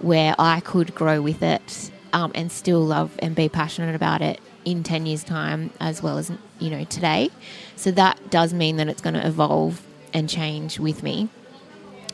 [0.00, 4.40] where I could grow with it um, and still love and be passionate about it
[4.64, 7.30] in 10 years' time as well as, you know, today.
[7.76, 9.82] So that does mean that it's going to evolve
[10.12, 11.28] and change with me.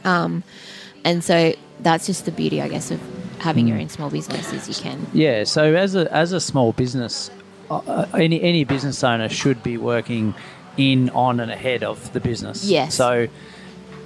[0.05, 0.43] Um,
[1.05, 3.01] and so that's just the beauty, I guess, of
[3.39, 5.07] having your own small business is you can.
[5.13, 7.31] Yeah, so as a as a small business,
[7.71, 10.35] uh, uh, any any business owner should be working
[10.77, 12.65] in, on, and ahead of the business.
[12.65, 12.95] Yes.
[12.95, 13.29] So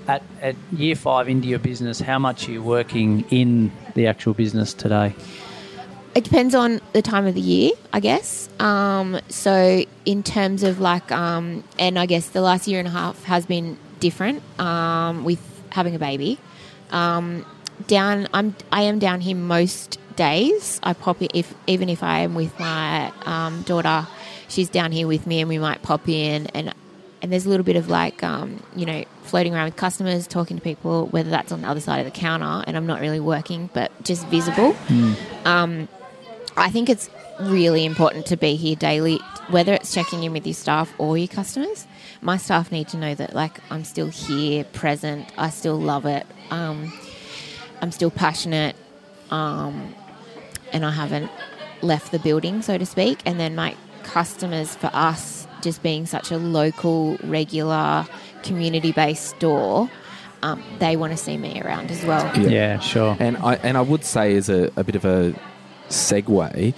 [0.06, 4.34] at, at year five into your business, how much are you working in the actual
[4.34, 5.14] business today?
[6.14, 8.48] It depends on the time of the year, I guess.
[8.59, 12.90] Um, so in terms of like, um, and I guess the last year and a
[12.90, 15.40] half has been different um, with
[15.70, 16.38] having a baby.
[16.90, 17.44] Um,
[17.86, 20.80] down, I'm I am down here most days.
[20.82, 24.06] I pop it if even if I am with my um, daughter,
[24.48, 26.74] she's down here with me, and we might pop in and.
[27.20, 30.56] And there's a little bit of like, um, you know, floating around with customers, talking
[30.56, 33.18] to people, whether that's on the other side of the counter, and I'm not really
[33.18, 34.76] working, but just visible.
[36.56, 37.10] I think it's
[37.40, 39.18] really important to be here daily,
[39.50, 41.88] whether it's checking in with your staff or your customers.
[42.22, 45.26] My staff need to know that, like, I'm still here, present.
[45.36, 46.24] I still love it.
[46.52, 46.92] Um,
[47.82, 48.76] I'm still passionate,
[49.32, 49.92] um,
[50.72, 51.30] and I haven't
[51.82, 53.20] left the building, so to speak.
[53.24, 58.06] And then my customers, for us, just being such a local, regular,
[58.42, 59.90] community-based store,
[60.42, 62.36] um, they want to see me around as well.
[62.38, 62.78] Yeah.
[62.78, 63.16] sure.
[63.18, 65.34] And I and I would say as a, a bit of a
[65.88, 66.74] segue,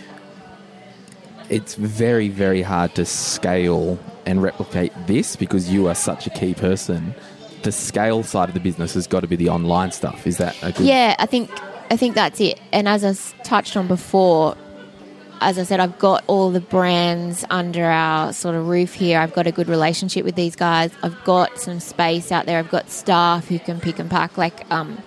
[1.50, 6.54] it's very very hard to scale and replicate this because you are such a key
[6.54, 7.14] person.
[7.62, 10.26] The scale side of the business has got to be the online stuff.
[10.26, 10.86] Is that a good?
[10.86, 11.50] Yeah, I think
[11.90, 12.60] I think that's it.
[12.72, 14.56] And as I touched on before,
[15.40, 19.18] as I said, I've got all the brands under our sort of roof here.
[19.18, 20.92] I've got a good relationship with these guys.
[21.02, 22.58] I've got some space out there.
[22.58, 24.38] I've got staff who can pick and pack.
[24.38, 25.02] Like, um,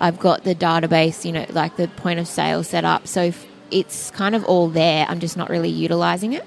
[0.00, 3.06] I've got the database, you know, like the point of sale set up.
[3.06, 3.32] So
[3.70, 5.06] it's kind of all there.
[5.08, 6.44] I'm just not really utilizing it.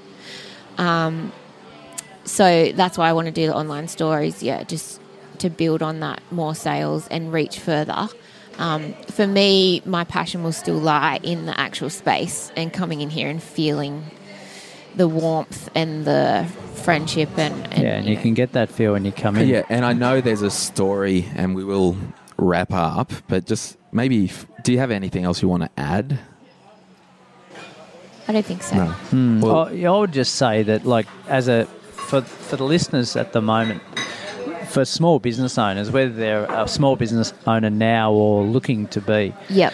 [0.77, 1.31] Um,
[2.23, 4.43] so that's why I want to do the online stories.
[4.43, 4.99] Yeah, just
[5.39, 8.09] to build on that more sales and reach further.
[8.61, 13.09] Um, for me, my passion will still lie in the actual space and coming in
[13.09, 14.03] here and feeling
[14.95, 16.45] the warmth and the
[16.75, 18.21] friendship and, and yeah, and you know.
[18.21, 19.47] can get that feel when you come in.
[19.47, 21.97] Yeah, and I know there's a story, and we will
[22.37, 23.11] wrap up.
[23.27, 26.19] But just maybe, f- do you have anything else you want to add?
[28.27, 28.75] I don't think so.
[28.75, 28.85] No.
[28.85, 29.41] Hmm.
[29.41, 33.33] Well- I, I would just say that, like, as a for for the listeners at
[33.33, 33.81] the moment,
[34.71, 39.33] for small business owners, whether they're a small business owner now or looking to be,
[39.49, 39.73] Yep.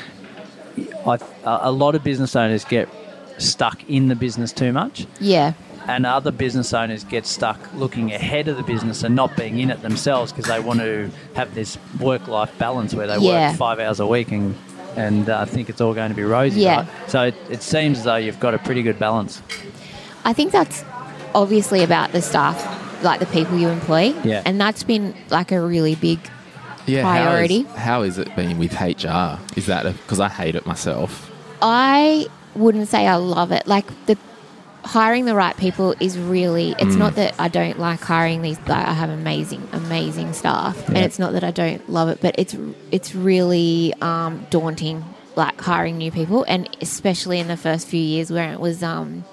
[1.06, 2.90] I, a lot of business owners get
[3.38, 5.54] stuck in the business too much, Yeah.
[5.88, 9.70] and other business owners get stuck looking ahead of the business and not being in
[9.72, 13.50] it themselves because they want to have this work-life balance where they Yeah.
[13.50, 14.56] work five hours a week and
[14.96, 16.62] and uh, think it's all going to be rosy.
[16.62, 16.78] Yeah.
[16.78, 16.88] Right?
[17.08, 19.44] So it, it seems as though you've got a pretty good balance.
[20.26, 20.84] I think that's
[21.36, 22.58] obviously about the staff,
[23.04, 24.14] like the people you employ.
[24.24, 24.42] Yeah.
[24.46, 26.20] And that's been like a really big
[26.86, 27.64] Yeah, Priority.
[27.64, 29.40] How is, how is it been with HR?
[29.56, 31.32] Is that because I hate it myself?
[31.62, 33.68] I wouldn't say I love it.
[33.68, 34.18] Like the
[34.86, 36.72] hiring the right people is really.
[36.80, 37.00] It's Mm.
[37.00, 38.58] not that I don't like hiring these.
[38.68, 42.36] Like I have amazing, amazing staff, and it's not that I don't love it, but
[42.38, 42.56] it's
[42.92, 45.04] it's really um, daunting.
[45.36, 49.24] Like hiring new people, and especially in the first few years where it was um,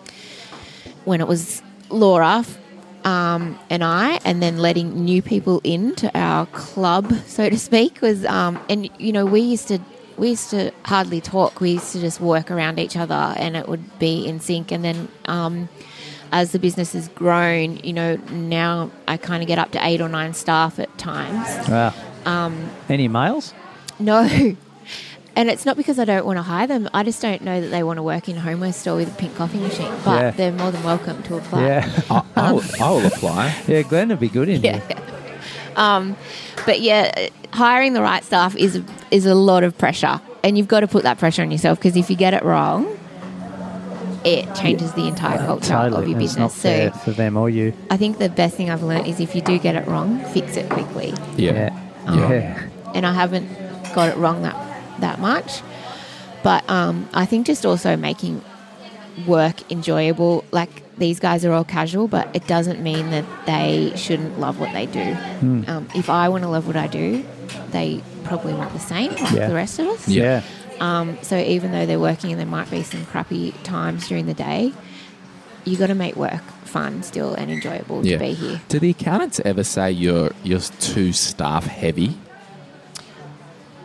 [1.06, 2.44] when it was Laura
[3.04, 8.24] um, and I, and then letting new people into our club, so to speak, was
[8.24, 9.78] um, and you know we used to
[10.16, 11.60] we used to hardly talk.
[11.60, 14.72] We used to just work around each other, and it would be in sync.
[14.72, 15.68] And then, um,
[16.32, 20.00] as the business has grown, you know, now I kind of get up to eight
[20.00, 21.68] or nine staff at times.
[21.68, 21.92] Wow.
[22.24, 23.52] Um, Any males?
[23.98, 24.56] no.
[25.36, 26.88] And it's not because I don't want to hire them.
[26.94, 29.16] I just don't know that they want to work in a homeware store with a
[29.18, 29.92] pink coffee machine.
[30.04, 30.30] But Yeah.
[30.30, 31.66] they're more than welcome to apply.
[31.66, 32.00] Yeah.
[32.10, 33.54] I, I, will, I will apply.
[33.66, 34.78] yeah, Glen would be good in Yeah.
[34.86, 34.96] here.
[35.76, 36.16] Um,
[36.66, 38.80] but yeah, hiring the right staff is
[39.10, 41.96] is a lot of pressure, and you've got to put that pressure on yourself because
[41.96, 42.86] if you get it wrong,
[44.24, 46.12] it changes the entire culture of Totally.
[46.12, 46.62] your It's not business.
[46.62, 47.72] fair So for them or you.
[47.90, 50.56] I think the best thing I've learned is if you do get it wrong, fix
[50.56, 51.12] it quickly.
[51.36, 51.74] Yeah.
[52.06, 52.28] Yeah.
[52.30, 52.62] Yeah.
[52.94, 53.48] And I haven't
[53.96, 54.54] got it wrong that
[55.00, 55.62] that much,
[56.42, 58.42] but um, I think just also making
[59.26, 60.44] work enjoyable.
[60.50, 64.72] Like these guys are all casual, but it doesn't mean that they shouldn't love what
[64.72, 65.14] they do.
[65.14, 65.64] Hmm.
[65.66, 67.24] Um, if I want to love what I do,
[67.70, 69.48] they probably want the same, like Yeah.
[69.48, 70.08] the rest of us.
[70.08, 70.42] Yeah.
[70.80, 74.34] Um, so even though they're working and there might be some crappy times during the
[74.34, 74.72] day,
[75.64, 78.18] you got to make work fun still and enjoyable Yeah.
[78.18, 78.60] to be here.
[78.68, 82.16] Do the accountants ever say you're you're too staff heavy?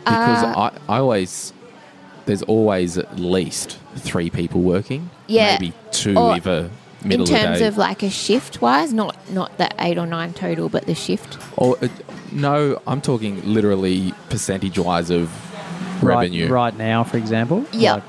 [0.04, 1.52] Because Uh, I, I always
[2.26, 5.10] there's always at least three people working.
[5.26, 5.56] Yeah.
[5.60, 6.70] Maybe two Or if a
[7.04, 7.66] In terms of day.
[7.66, 11.38] of like a shift wise, not not the eight or nine total, but the shift.
[11.56, 11.88] or uh,
[12.32, 15.30] no, I'm talking literally percentage wise of
[16.02, 16.44] revenue.
[16.44, 17.64] Right, right now, for example.
[17.72, 17.94] Yeah.
[17.94, 18.02] Like,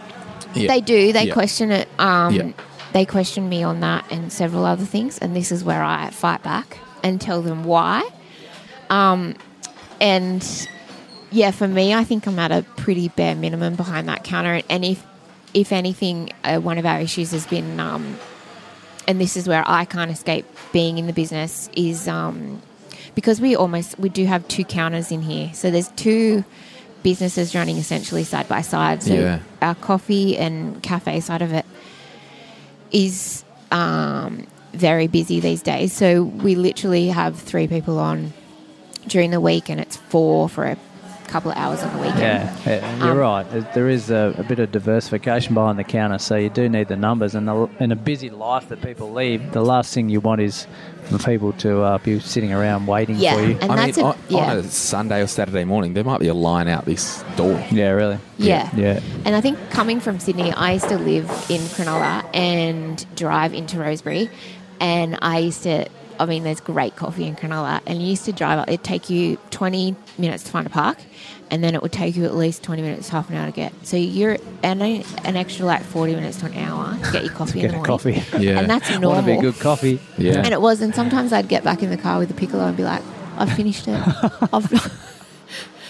[0.54, 0.68] Yeah.
[0.68, 1.14] They do.
[1.14, 1.34] They Yeah.
[1.34, 1.88] question it.
[1.98, 2.52] Um, Yeah.
[2.94, 6.44] They question me on that and several other things, and this is where I fight
[6.44, 8.04] back and tell them why.
[8.89, 9.36] Um,
[10.02, 10.44] and
[11.32, 14.61] yeah, for me, I think I'm at a pretty bare minimum behind that counter.
[14.69, 15.03] And if
[15.53, 18.17] if anything, uh, one of our issues has been, um,
[19.07, 22.61] and this is where I can't escape being in the business, is um,
[23.15, 25.51] because we almost we do have two counters in here.
[25.53, 26.43] So there's two
[27.03, 29.01] businesses running essentially side by side.
[29.03, 29.39] So Yeah.
[29.61, 31.65] our coffee and cafe side of it
[32.91, 35.93] is um, very busy these days.
[35.93, 38.34] So we literally have three people on
[39.07, 40.77] during the week, and it's four for a
[41.32, 42.19] couple of hours on the weekend.
[42.19, 43.49] Yeah, yeah, you're Um, right.
[43.51, 46.88] There- There is a, a bit of diversification behind the counter, so you do need
[46.89, 47.36] the numbers.
[47.36, 50.67] And the, in a busy life that people lead, the last thing you want is
[51.05, 53.57] for people to uh, be sitting around waiting Yeah, for you.
[53.61, 54.51] and I that's mean, a, on, yeah.
[54.51, 57.61] on a Sunday or Saturday morning, there might be a line out this door.
[57.71, 58.17] yeah, really.
[58.38, 58.69] Yeah.
[58.75, 58.99] Yeah.
[59.25, 63.77] And I think coming from Sydney, I used to live in Cronulla and drive into
[63.77, 64.29] Rosebery.
[64.79, 65.88] And I used to,
[66.22, 67.82] I mean, there's great coffee in Cronulla.
[67.86, 70.97] And you used to drive up, it'd take you 20 minutes to find a park.
[71.49, 73.74] And then it would take you at least 20 minutes, half an hour to get.
[73.86, 77.59] So you're, and an extra like 40 minutes to an hour to get your coffee
[77.59, 78.22] in Get the a morning.
[78.22, 78.43] coffee.
[78.45, 78.59] Yeah.
[78.59, 79.09] And that's normal.
[79.13, 79.99] Want to be good coffee?
[80.17, 80.38] Yeah.
[80.38, 80.82] And it was.
[80.82, 83.01] And sometimes I'd get back in the car with the piccolo and be like,
[83.38, 83.99] I've finished it.
[84.53, 84.91] I've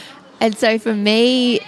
[0.39, 1.59] and so for me,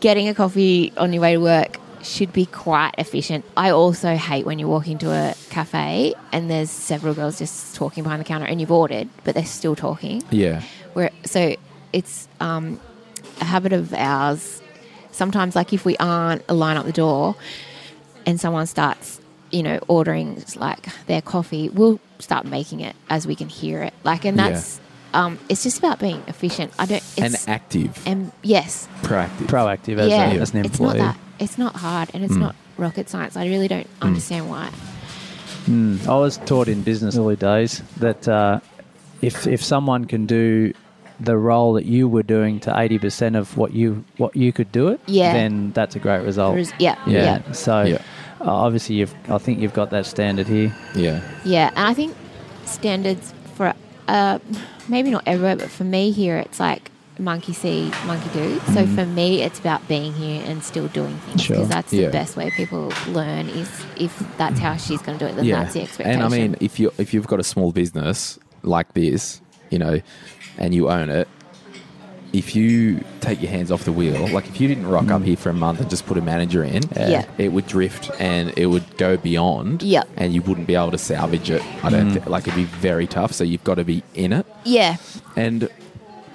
[0.00, 3.44] getting a coffee on your way to work should be quite efficient.
[3.56, 8.02] I also hate when you walk into a cafe and there's several girls just talking
[8.02, 10.22] behind the counter and you've ordered, but they're still talking.
[10.30, 10.62] Yeah.
[10.94, 11.56] Where so
[11.92, 12.80] it's um,
[13.40, 14.62] a habit of ours.
[15.10, 17.36] Sometimes, like if we aren't a line up the door,
[18.26, 23.34] and someone starts, you know, ordering like their coffee, we'll start making it as we
[23.34, 23.94] can hear it.
[24.04, 24.80] Like, and that's
[25.16, 26.72] um, it's just about being efficient.
[26.78, 27.04] I don't.
[27.18, 28.02] And active.
[28.06, 29.46] and yes, proactive.
[29.48, 30.98] Proactive as, yeah, a, as an it's not employee.
[30.98, 31.16] that.
[31.38, 32.40] It's not hard, and it's Mm.
[32.46, 33.36] not rocket science.
[33.36, 34.70] I really don't understand why.
[35.66, 36.06] Mm.
[36.06, 38.60] I was taught in business early days that uh,
[39.22, 40.72] if if someone can do
[41.18, 44.70] the role that you were doing to eighty percent of what you what you could
[44.70, 45.32] do it, Yeah.
[45.32, 46.54] then that's a great result.
[46.54, 47.22] Res- Yeah, yeah.
[47.46, 47.96] yeah, So Yeah.
[48.40, 50.72] uh, obviously, you've I think you've got that standard here.
[50.94, 51.20] Yeah.
[51.44, 51.70] yeah.
[51.74, 52.14] And I think
[52.66, 53.35] standards for
[54.08, 54.38] uh,
[54.88, 58.60] maybe not everywhere, but for me here, it's like monkey see, monkey do.
[58.74, 61.56] So for me, it's about being here and still doing things Sure.
[61.56, 62.06] because that's Yeah.
[62.06, 63.48] the best way people learn.
[63.48, 66.20] Is if that's how she's going to do it, then that's the expectation.
[66.22, 69.40] And I mean, if you if you've got a small business like this,
[69.70, 70.00] you know,
[70.58, 71.26] and you own it,
[72.32, 75.36] if you take your hands off the wheel, like if you didn't rock up here
[75.36, 77.24] for a month and just put a manager in, Yeah.
[77.38, 80.02] it would drift and it would go beyond, Yeah.
[80.16, 81.62] and you wouldn't be able to salvage it.
[81.82, 83.32] I don't thi- like it'd be very tough.
[83.32, 84.96] So you've got to be in it, yeah,
[85.36, 85.68] and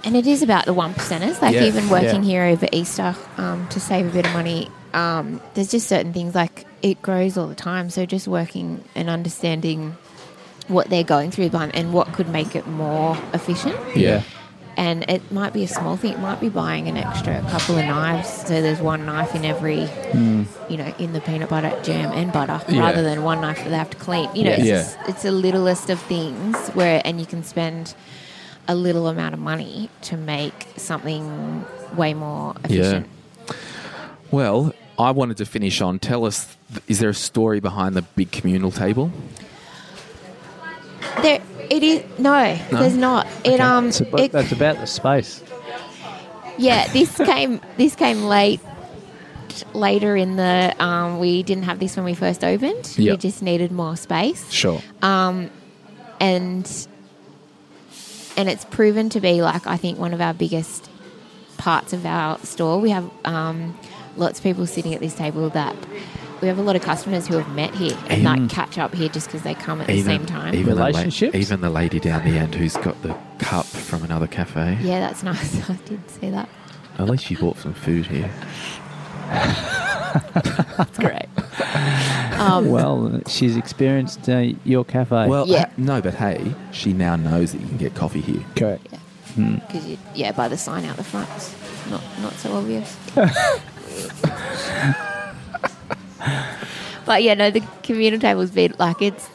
[0.04, 1.39] And it is about the one percenters.
[1.44, 2.30] Like Yeah, even working yeah.
[2.30, 4.68] here over Easter um, to save a bit of money.
[4.96, 7.92] Um, there's just certain things like it grows all the time.
[7.92, 9.96] So just working and understanding
[10.68, 13.76] what they're going through behind and what could make it more efficient.
[13.96, 14.24] yeah,
[14.78, 16.13] And it might be a small thing.
[16.13, 18.30] It might be buying an extra couple of knives.
[18.30, 20.43] So there's one knife in every, hmm.
[20.69, 22.80] you know, in the peanut butter, jam, and butter, Yeah.
[22.80, 24.30] rather than one knife that they have to clean.
[24.36, 24.57] You know, Yeah.
[24.57, 24.78] it's, Yeah.
[24.78, 27.93] just, it's a littlest of things where, and you can spend
[28.67, 31.65] a little amount of money to make something
[31.95, 33.07] way more efficient.
[34.32, 35.99] Well, I wanted to finish on.
[35.99, 36.55] Tell us,
[36.88, 39.11] is there a story behind the big communal table?
[41.22, 43.28] There, it is no, there's not.
[43.43, 45.43] It um, It's about, it, that's about the space.
[46.58, 48.60] yeah, this came this came late
[49.74, 52.95] later in the um, we didn't have this when we first opened.
[52.97, 53.14] Yeah.
[53.14, 54.49] We just needed more space.
[54.52, 54.82] Sure.
[55.02, 55.49] Um,
[56.20, 56.88] and
[58.38, 60.89] and it's proven to be like I think one of our biggest
[61.58, 62.80] parts of our store.
[62.80, 63.78] We have um,
[64.18, 65.76] lots of people sitting at this table that
[66.42, 69.10] we have a lot of customers who have met here and like catch up here
[69.10, 70.56] just because they come at the same time.
[70.56, 74.28] Even the la- even the lady down the end who's got the cup from another
[74.28, 74.78] cafe.
[74.82, 75.70] yeah, that's nice.
[75.70, 76.50] I did see that.
[76.98, 78.30] At least you bought some food here.
[80.78, 81.28] That's great.
[82.70, 85.28] well, she's experienced uh, your cafe.
[85.28, 85.68] Well, Yeah.
[85.68, 88.44] ha- no, but hey, she now knows that you can get coffee here.
[88.56, 88.88] correct.
[89.36, 91.56] Because you, yeah, by the sign out the front, it's
[91.89, 92.98] not not so obvious.
[97.05, 99.30] but yeah, no, the communal table's been like it's.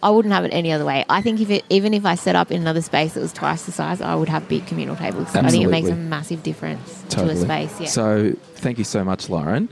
[0.00, 1.04] I wouldn't have it any other way.
[1.08, 3.64] I think if it, even if I set up in another space that was twice
[3.64, 5.34] the size, I would have big communal tables.
[5.34, 7.34] I think it makes a massive difference Totally.
[7.34, 7.80] to a space.
[7.80, 7.86] Yeah.
[7.88, 9.68] So thank you so much, Lauren.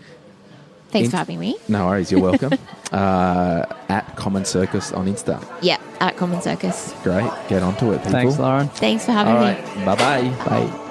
[0.88, 1.56] Thanks in- for having me.
[1.68, 2.52] No worries, you're welcome.
[2.92, 5.44] uh, at Common Circus on Insta.
[5.62, 6.92] Yeah, at Common Circus.
[7.02, 7.30] Great.
[7.48, 8.12] Get onto it, people.
[8.12, 8.68] Thanks, Lauren.
[8.68, 9.84] Thanks for having All me.
[9.84, 10.82] Bye Bye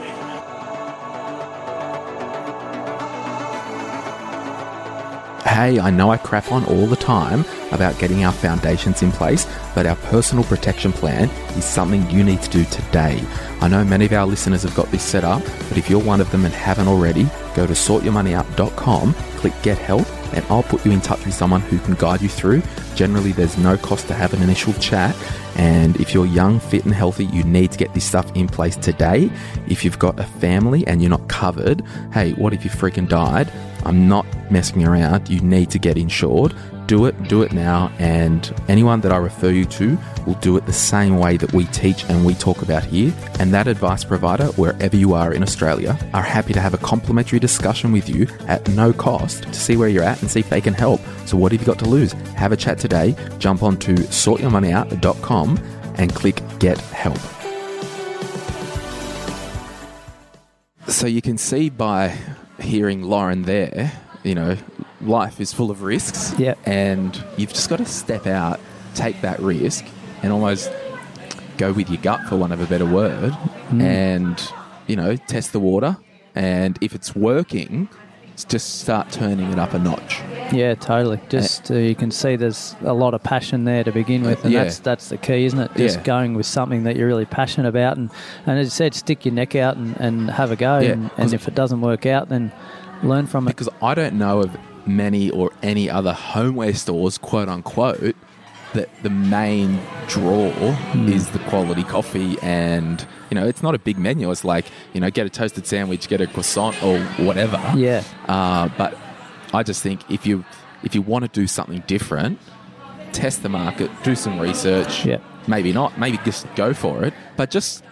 [5.55, 9.47] Hey, I know I crap on all the time about getting our foundations in place,
[9.73, 13.23] but our personal protection plan is something you need to do today.
[13.61, 16.19] I know many of our listeners have got this set up, but if you're one
[16.19, 17.23] of them and haven't already,
[17.55, 21.79] go to sortyourmoneyout.com, click get help, and I'll put you in touch with someone who
[21.79, 22.61] can guide you through.
[22.95, 25.15] Generally, there's no cost to have an initial chat.
[25.55, 28.75] And if you're young, fit, and healthy, you need to get this stuff in place
[28.75, 29.29] today.
[29.67, 31.83] If you've got a family and you're not covered,
[32.13, 33.51] hey, what if you freaking died?
[33.85, 35.29] I'm not messing around.
[35.29, 36.53] You need to get insured.
[36.87, 37.91] Do it, do it now.
[37.97, 41.65] And anyone that I refer you to will do it the same way that we
[41.65, 43.13] teach and we talk about here.
[43.39, 47.39] And that advice provider, wherever you are in Australia, are happy to have a complimentary
[47.39, 50.61] discussion with you at no cost to see where you're at and see if they
[50.61, 51.01] can help.
[51.25, 52.13] So, what have you got to lose?
[52.35, 53.15] Have a chat today.
[53.39, 55.59] Jump on to sortyourmoneyout.com
[55.97, 57.17] and click get help.
[60.87, 62.15] So you can see by
[62.59, 63.91] hearing Lauren there,
[64.23, 64.55] you know,
[65.01, 66.37] life is full of risks.
[66.39, 66.59] Yep.
[66.65, 68.59] And you've just got to step out,
[68.93, 69.85] take that risk,
[70.21, 70.71] and almost
[71.57, 73.31] go with your gut, for want of a better word,
[73.69, 73.81] mm.
[73.81, 74.51] and,
[74.87, 75.97] you know, test the water.
[76.35, 77.89] And if it's working,
[78.43, 80.21] just start turning it up a notch.
[80.51, 81.19] Yeah, totally.
[81.29, 84.53] Just uh, you can see there's a lot of passion there to begin with, and
[84.53, 84.63] Yeah.
[84.63, 85.71] that's that's the key, isn't it?
[85.77, 86.03] Just Yeah.
[86.03, 88.09] going with something that you're really passionate about, and
[88.45, 90.79] and as I said, stick your neck out and, and have a go.
[90.79, 92.51] Yeah, and, and if it doesn't work out, then
[93.03, 93.51] learn from it.
[93.51, 98.15] because I don't know of many or any other homeware stores, quote unquote,
[98.73, 101.07] that the main draw Hmm.
[101.09, 104.99] is the quality coffee and you know it's not a big menu it's like you
[105.01, 108.03] know get a toasted sandwich get a croissant or whatever Yeah.
[108.27, 108.97] uh, but
[109.53, 110.43] i just think if you
[110.83, 112.39] if you want to do something different
[113.13, 115.17] test the market do some research Yeah.
[115.47, 117.83] maybe not maybe just go for it but just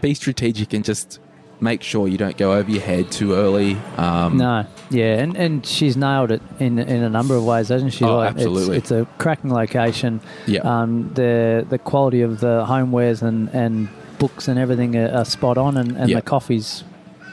[0.00, 1.20] be strategic and just
[1.60, 5.66] make sure you don't go over your head too early um, No, yeah, and, and
[5.66, 8.04] she's nailed it in in a number of ways, hasn't she?
[8.04, 8.76] Oh, Like, it's- absolutely.
[8.76, 10.20] It's, a cracking location.
[10.46, 10.60] Yeah.
[10.60, 13.88] Um, the the quality of the homewares and, and
[14.18, 16.16] books and everything are, are spot on, and, and Yeah.
[16.16, 16.84] the coffee's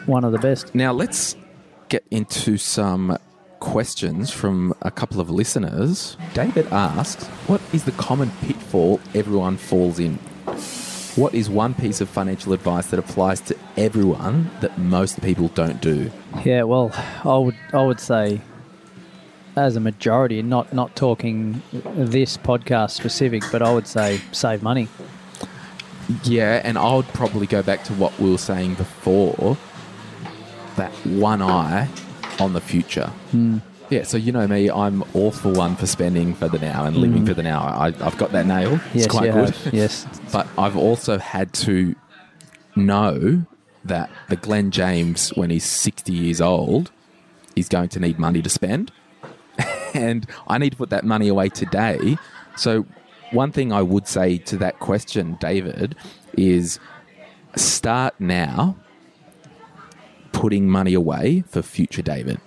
[0.05, 0.73] one of the best.
[0.75, 1.35] Now let's
[1.89, 3.17] get into some
[3.59, 6.17] questions from a couple of listeners.
[6.33, 10.19] David asks, "What is the common pitfall everyone falls in?
[11.15, 15.81] What is one piece of financial advice that applies to everyone that most people don't
[15.81, 16.11] do?"
[16.43, 16.91] Yeah, well,
[17.23, 18.41] I would I would say,
[19.55, 21.61] as a majority, not not talking
[21.95, 24.87] this podcast specific, but I would say save money.
[26.23, 29.57] Yeah, and I would probably go back to what we were saying before.
[30.75, 31.87] That one eye
[32.39, 33.07] on the future.
[33.31, 33.59] Hmm.
[33.89, 36.97] Yeah, so you know me, I'm all for one for spending for the now and
[36.97, 37.27] living hmm.
[37.27, 37.61] for the now.
[37.61, 38.79] I, I've got that nail.
[38.93, 39.55] It's yes, quite you good.
[39.55, 39.73] have.
[39.73, 41.95] Yes, But I've also had to
[42.75, 43.45] know
[43.83, 46.91] that the Glen James, when he's 60 years old,
[47.55, 48.91] is going to need money to spend.
[49.93, 52.17] and I need to put that money away today.
[52.57, 52.85] So,
[53.31, 55.95] one thing I would say to that question, David,
[56.37, 56.79] is
[57.55, 58.75] start now
[60.31, 62.39] putting money away for future David.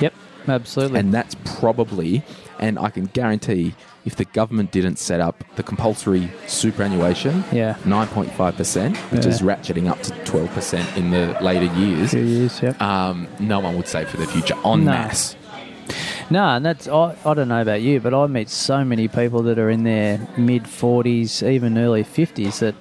[0.00, 0.14] yep,
[0.48, 0.98] absolutely.
[1.00, 2.22] And that's probably,
[2.58, 3.74] and I can guarantee,
[4.06, 7.74] if the government didn't set up the compulsory superannuation, Yeah.
[7.84, 12.80] 9.5%, which is ratcheting up to 12% in the later years, Two years, yep.
[12.80, 14.90] um, no one would save for the future en No.
[14.92, 15.36] masse.
[16.30, 19.42] No, and that's I, I don't know about you, but I meet so many people
[19.42, 22.74] that are in their mid forties, even early fifties, that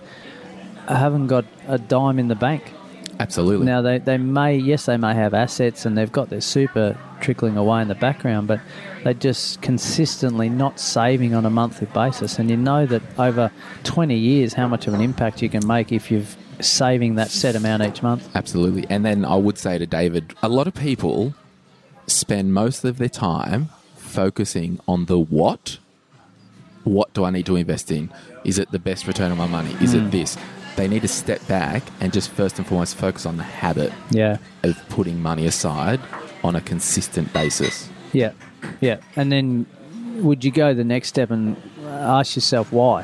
[0.87, 2.73] haven't got a dime in the bank.
[3.19, 3.65] Absolutely.
[3.65, 7.57] Now they, they may yes they may have assets and they've got their super trickling
[7.57, 8.61] away in the background, but
[9.03, 12.39] they're just consistently not saving on a monthly basis.
[12.39, 13.51] And you know that over
[13.83, 16.23] twenty years how much of an impact you can make if you're
[16.61, 18.29] saving that set amount each month.
[18.35, 18.85] Absolutely.
[18.89, 21.33] And then I would say to David, a lot of people
[22.09, 25.77] spend most of their time focusing on the what.
[26.83, 28.09] What do I need to invest in?
[28.43, 29.75] Is it the best return on my money?
[29.81, 30.07] Is Hmm.
[30.07, 30.37] it this?
[30.75, 34.37] They need to step back and just first and foremost focus on the habit Yeah.
[34.63, 35.99] of putting money aside
[36.43, 37.89] on a consistent basis.
[38.13, 38.31] Yeah,
[38.79, 38.97] yeah.
[39.15, 39.65] And then
[40.15, 43.03] would you go the next step and ask yourself why?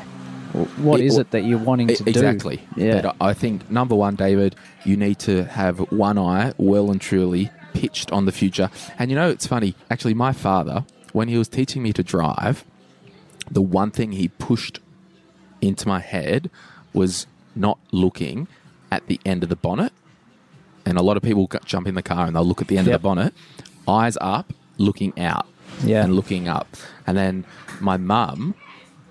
[0.78, 2.04] What It- is it that you're wanting to E- do?
[2.10, 2.60] exactly.
[2.76, 3.02] Yeah.
[3.02, 7.50] But I think number one, David, you need to have one eye well and truly
[7.76, 8.70] pitched on the future.
[8.98, 9.74] And you know, it's funny.
[9.90, 12.64] Actually, my father, when he was teaching me to drive,
[13.50, 14.80] the one thing he pushed
[15.60, 16.50] into my head
[16.92, 18.48] was not looking
[18.90, 19.92] at the end of the bonnet.
[20.86, 22.86] And a lot of people jump in the car and they'll look at the end
[22.86, 22.94] Yep.
[22.96, 23.34] of the bonnet,
[23.86, 25.46] eyes up, looking out,
[25.84, 26.04] Yeah.
[26.04, 26.76] and looking up.
[27.06, 27.44] And then
[27.80, 28.54] my mum,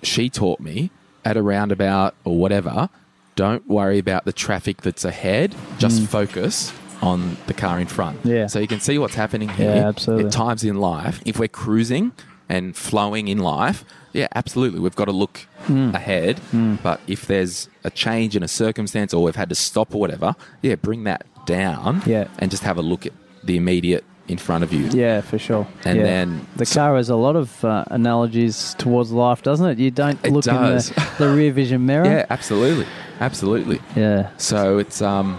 [0.01, 0.89] she taught me
[1.24, 2.89] at a roundabout or whatever,
[3.36, 6.07] don't worry about the traffic that's ahead, just mm.
[6.07, 6.72] focus
[7.02, 8.22] on the car in front.
[8.24, 8.30] Mm.
[8.30, 8.48] Yeah.
[8.48, 9.76] So you can see what's happening here.
[9.76, 10.26] Yeah, absolutely.
[10.28, 12.12] At times in life, if we're cruising
[12.50, 13.84] and flowing in life,
[14.14, 14.80] yeah, absolutely.
[14.80, 15.93] We've got to look Mm.
[15.96, 16.39] ahead.
[16.84, 20.36] But if there's a change in a circumstance or we've had to stop or whatever,
[20.62, 22.28] yeah, bring that down Yeah.
[22.39, 24.88] and just have a look at the immediate in front of you.
[24.91, 25.68] Yeah, for sure.
[25.84, 26.04] And Yeah.
[26.04, 29.78] then- the car has a lot of uh, analogies towards life, doesn't it?
[29.80, 30.89] You don't It look does.
[30.89, 32.06] in the, the rear vision mirror.
[32.16, 32.86] Yeah, absolutely.
[33.20, 33.80] Absolutely.
[33.96, 34.30] Yeah.
[34.38, 35.38] So it's um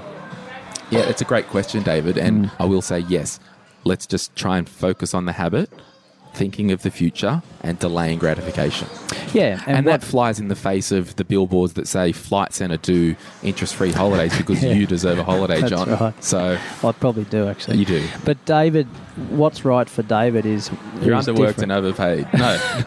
[0.90, 2.50] yeah, it's a great question, David, and mm.
[2.58, 3.40] I will say yes.
[3.84, 5.70] Let's just try and focus on the habit,
[6.36, 8.86] thinking of the future and delaying gratification.
[9.32, 9.60] Yeah.
[9.66, 13.16] And, And, that flies in the face of the billboards that say Flight Centre do
[13.42, 14.72] interest-free holidays because Yeah.
[14.74, 15.88] you deserve a holiday, John.
[15.90, 16.24] right.
[16.24, 17.78] So I probably do actually.
[17.78, 18.06] you do.
[18.24, 18.86] But David,
[19.30, 20.70] what's right for David is
[21.02, 21.62] You're is underworked different.
[21.62, 22.28] and overpaid.
[22.34, 22.58] No.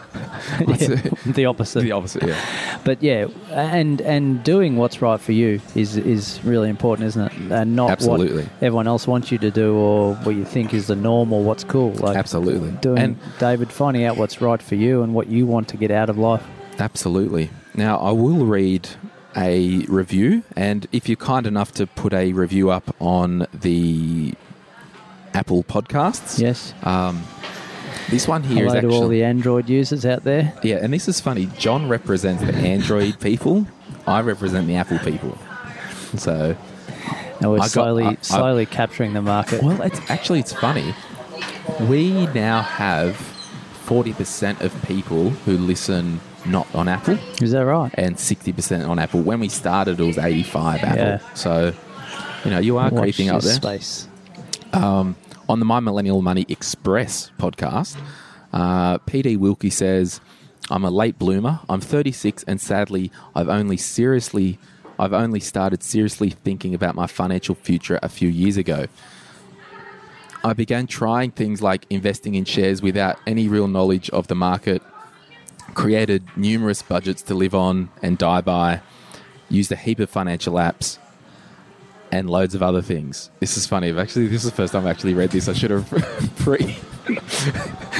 [0.60, 0.96] Yeah,
[1.26, 1.82] the opposite.
[1.82, 2.78] the opposite, yeah.
[2.84, 7.52] But yeah, and and doing what's right for you is is really important, isn't it?
[7.52, 8.44] And not Absolutely.
[8.44, 11.42] what everyone else wants you to do or what you think is the norm or
[11.44, 11.92] what's cool.
[11.92, 12.70] Like Absolutely.
[12.80, 15.90] doing And David, finding out what's right for you and what you want to get
[15.90, 16.44] out of life.
[16.78, 17.50] Absolutely.
[17.74, 18.88] Now, I will read
[19.36, 24.34] a review, and if you're kind enough to put a review up on the
[25.34, 26.74] Apple podcasts, Yes.
[26.82, 27.22] um,
[28.10, 30.52] this one here is Hello to all the Android users out there.
[30.62, 31.46] yeah, and this is funny.
[31.58, 33.66] John represents the Android people.
[34.06, 35.38] I represent the Apple people.
[36.16, 36.56] So,
[37.40, 39.62] And we're I slowly I- I- slowly capturing the market.
[39.62, 40.92] well, it's actually it's funny.
[41.88, 43.16] We now have
[43.90, 47.18] forty percent of people who listen not on Apple.
[47.42, 47.92] Is that right?
[47.98, 49.20] and 60% on Apple.
[49.20, 50.96] When we started, it was 85 Apple.
[50.98, 51.34] Yeah.
[51.34, 51.74] So,
[52.46, 53.52] you know, you are Watch creeping up there.
[53.52, 54.08] space.
[54.72, 57.98] On the My Millennial Money Express podcast,
[58.52, 60.20] uh, PD Wilkie says,
[60.70, 61.60] I'm a late bloomer.
[61.68, 64.58] I'm 36 and sadly, I've only seriously,
[64.98, 68.86] I've only started seriously thinking about my financial future a few years ago.
[70.42, 74.82] I began trying things like investing in shares without any real knowledge of the market,
[75.74, 78.80] created numerous budgets to live on and die by,
[79.50, 80.98] used a heap of financial apps,
[82.10, 83.30] and loads of other things.
[83.38, 83.96] This is funny.
[83.96, 85.48] Actually, this is the first time I've actually read this.
[85.48, 85.88] I should have
[86.36, 86.76] pre.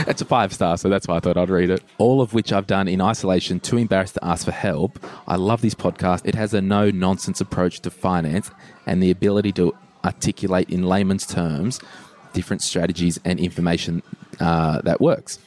[0.07, 1.83] it's a five star, so that's why I thought I'd read it.
[1.99, 5.05] All of which I've done in isolation, too embarrassed to ask for help.
[5.27, 6.27] I love this podcast.
[6.27, 8.51] It has a no nonsense approach to finance
[8.87, 9.75] and the ability to
[10.05, 11.81] articulate in layman's terms
[12.33, 14.03] different strategies and information
[14.39, 15.39] uh, that works.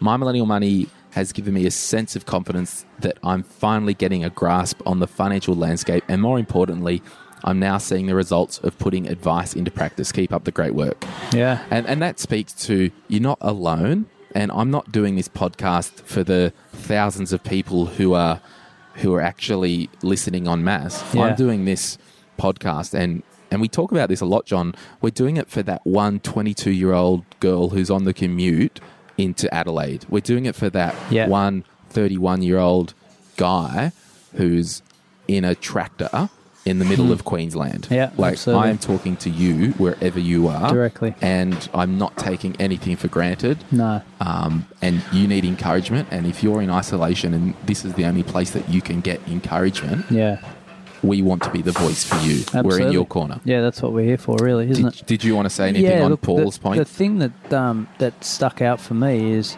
[0.00, 4.30] My Millennial Money has given me a sense of confidence that I'm finally getting a
[4.30, 7.02] grasp on the financial landscape, and more importantly,
[7.44, 10.12] I'm now seeing the results of putting advice into practice.
[10.12, 11.04] Keep up the great work.
[11.32, 11.64] Yeah.
[11.70, 14.06] And, and that speaks to you're not alone.
[14.34, 18.40] And I'm not doing this podcast for the thousands of people who are
[18.96, 21.02] who are actually listening on mass.
[21.14, 21.22] Yeah.
[21.22, 21.98] I'm doing this
[22.38, 23.22] podcast and
[23.52, 24.74] and we talk about this a lot, John.
[25.00, 28.80] We're doing it for that one 22 year old girl who's on the commute
[29.18, 30.04] into Adelaide.
[30.08, 31.28] We're doing it for that Yeah.
[31.28, 32.94] one 31 year old
[33.36, 33.92] guy
[34.34, 34.82] who's
[35.28, 36.30] in a tractor
[36.64, 37.88] in the middle of Queensland.
[37.90, 38.66] Yeah, like absolutely.
[38.68, 41.12] I am talking to you wherever you are Directly.
[41.20, 43.58] and I'm not taking anything for granted.
[43.72, 44.00] No.
[44.20, 46.06] Um, and you need encouragement.
[46.12, 49.20] And if you're in isolation and this is the only place that you can get
[49.28, 50.38] encouragement, Yeah.
[51.02, 52.44] We want to be the voice for you.
[52.62, 53.40] We're in your corner.
[53.44, 55.06] Yeah, that's what we're here for, really, isn't Did, it?
[55.06, 56.78] did you want to say anything on look, the- Paul's point?
[56.78, 59.56] The thing that um, that stuck out for me is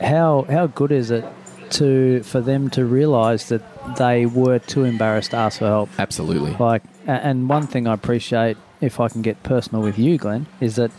[0.00, 1.24] how how good is it
[1.70, 3.62] to for them to realise that
[3.96, 5.88] they were too embarrassed to ask for help.
[5.98, 6.52] Absolutely.
[6.52, 10.76] Like, and one thing I appreciate, if I can get personal with you, Glen, is
[10.76, 10.90] that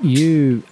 [0.00, 0.62] you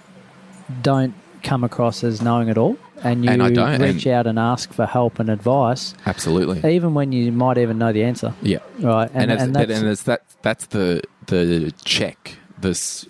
[0.81, 1.13] don't
[1.43, 4.71] come across as knowing it all, and you And I don't, reach out and ask
[4.73, 6.73] for help and advice, Absolutely.
[6.73, 8.33] even when you might even know the answer.
[8.41, 8.59] Yeah.
[8.79, 12.37] Right, And, and, and that's and it's that that's the the check.
[12.59, 13.05] This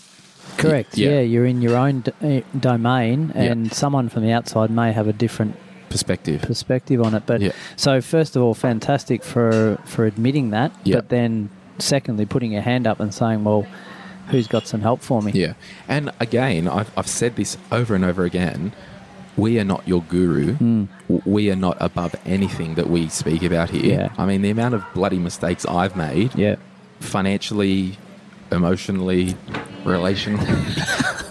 [0.57, 0.97] correct.
[0.97, 1.09] yeah.
[1.11, 1.19] Yeah.
[1.21, 3.43] you're in your own d- eh, domain, Yeah.
[3.43, 5.55] and someone from the outside may have a different
[5.89, 6.41] perspective.
[6.41, 7.23] perspective on it.
[7.25, 7.51] But Yeah.
[7.75, 10.71] so first of all, fantastic for for admitting that.
[10.83, 10.95] Yeah.
[10.95, 13.65] But then, secondly, putting your hand up and saying, "Well,
[14.29, 15.53] who's got some help for me?" Yeah.
[15.87, 18.73] And again, I've, I've said this over and over again.
[19.37, 20.53] We are not your guru.
[20.53, 20.87] W-
[21.25, 23.99] We are not above anything that we speak about here.
[23.99, 24.09] Yeah.
[24.17, 26.55] I mean, the amount of bloody mistakes I've made, Yeah.
[26.99, 27.97] financially,
[28.51, 29.35] emotionally,
[29.83, 30.47] relationally,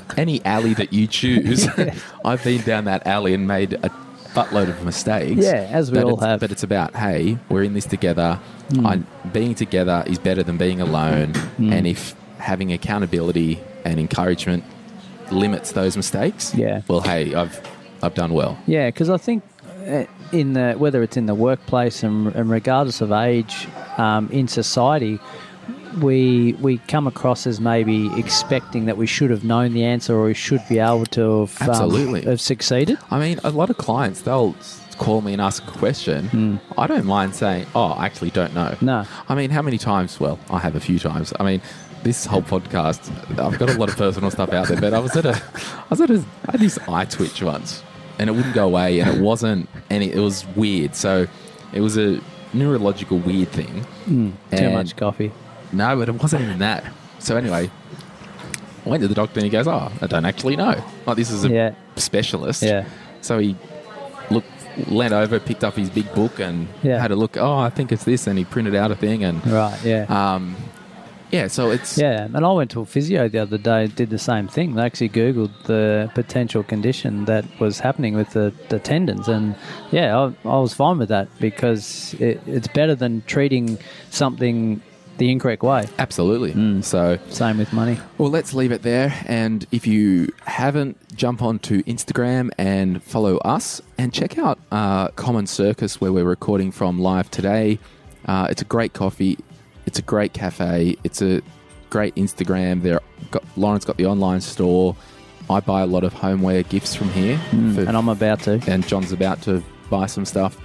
[0.18, 1.66] any alley that you choose,
[2.24, 3.90] I've been down that alley and made a
[4.34, 5.44] buttload of mistakes.
[5.44, 6.40] Yeah, as we all have.
[6.40, 8.38] But it's about, hey, we're in this together.
[8.70, 8.86] Hmm.
[8.86, 8.96] I,
[9.32, 11.34] being together is better than being alone.
[11.34, 11.72] Hmm.
[11.72, 14.64] And if having accountability and encouragement
[15.30, 16.82] limits those mistakes, Yeah.
[16.88, 17.60] well, hey, I've
[18.04, 18.58] I've done well.
[18.66, 19.42] Yeah, because I think
[19.86, 23.66] uh, in the whether it's in the workplace and, and regardless of age,
[23.98, 25.18] um, in society,
[26.00, 30.26] we we come across as maybe expecting that we should have known the answer or
[30.26, 32.22] we should be able to have, um, Absolutely.
[32.22, 32.98] have succeeded.
[33.10, 34.54] I mean, a lot of clients they'll
[34.98, 36.60] call me and ask a question.
[36.78, 39.04] I don't mind saying, "Oh, I actually don't know." No.
[39.28, 40.20] I mean, how many times?
[40.20, 41.32] Well, I have a few times.
[41.38, 41.60] I mean,
[42.04, 45.16] this whole podcast, I've got a lot of personal stuff out there, but I was
[45.16, 45.30] at a,
[45.64, 47.82] I was at a, I had this eye twitch once,
[48.18, 50.10] and it wouldn't go away, and it wasn't any.
[50.12, 50.94] It was weird.
[50.94, 51.26] So,
[51.72, 52.20] it was a
[52.52, 53.84] neurological weird thing.
[54.06, 55.32] Too much coffee.
[55.72, 56.84] No, but it wasn't even that.
[57.18, 57.70] So anyway,
[58.84, 60.74] I went to the doctor and he goes, "Oh, I don't actually know.
[61.06, 61.74] Like this is a Yeah.
[61.96, 62.84] specialist." Yeah.
[63.22, 63.56] So he
[64.30, 64.46] looked,
[64.88, 67.00] leant over, picked up his big book, and Yeah.
[67.00, 67.36] had a look.
[67.36, 69.78] Oh, I think it's this, and he printed out a thing, and Right.
[69.84, 70.04] Yeah.
[70.08, 70.54] um,
[71.34, 71.46] yeah.
[71.48, 73.86] So it's Yeah, and I went to a physio the other day.
[73.86, 74.74] Did the same thing.
[74.74, 79.54] They actually googled the potential condition that was happening with the, the tendons, and
[79.90, 83.78] yeah, I, I was fine with that because it, it's better than treating
[84.10, 84.80] something
[85.18, 85.86] the incorrect way.
[85.98, 86.52] absolutely.
[86.52, 86.82] Mm.
[86.82, 87.98] So Same with money.
[88.18, 89.14] Well, let's leave it there.
[89.26, 95.46] And if you haven't, jump onto Instagram and follow us and check out uh, Common
[95.46, 97.78] Circus, where we're recording from live today.
[98.26, 99.38] Uh, it's a great coffee.
[99.86, 100.96] It's a great cafe.
[101.04, 101.42] It's a
[101.90, 102.82] great Instagram.
[102.82, 104.96] There, got, Lauren's got the online store.
[105.50, 108.60] I buy a lot of homeware gifts from here, for- Mm, And I'm about to.
[108.66, 110.56] and John's about to buy some stuff.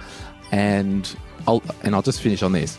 [0.52, 1.08] And
[1.46, 2.78] I'll and I'll just finish on this.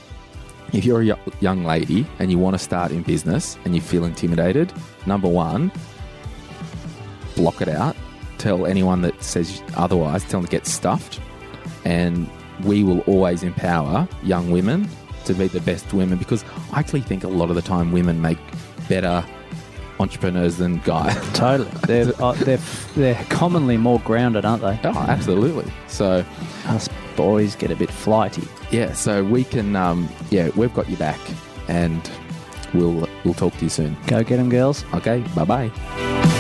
[0.74, 4.04] If you're a young lady and you want to start in business and you feel
[4.06, 4.72] intimidated,
[5.06, 5.72] number one,
[7.36, 7.96] block it out.
[8.38, 11.20] Tell anyone that says otherwise, tell them to get stuffed.
[11.86, 12.30] And
[12.64, 14.88] we will always empower young women
[15.26, 18.22] to be the best women because I actually think a lot of the time women
[18.22, 18.38] make
[18.90, 19.24] better
[20.00, 21.16] entrepreneurs than guys.
[21.34, 21.70] Totally.
[21.88, 22.60] They're, uh, they're,
[22.96, 24.80] they're commonly more grounded, aren't they?
[24.84, 25.72] oh, absolutely.
[25.88, 26.26] So,
[26.66, 28.48] Us boys get a bit flighty.
[28.72, 31.20] yeah, so we can, um, yeah, we've got you back
[31.68, 32.10] and
[32.74, 33.96] we'll, we'll talk to you soon.
[34.08, 34.86] Go get them, girls.
[34.94, 36.31] Okay, bye bye.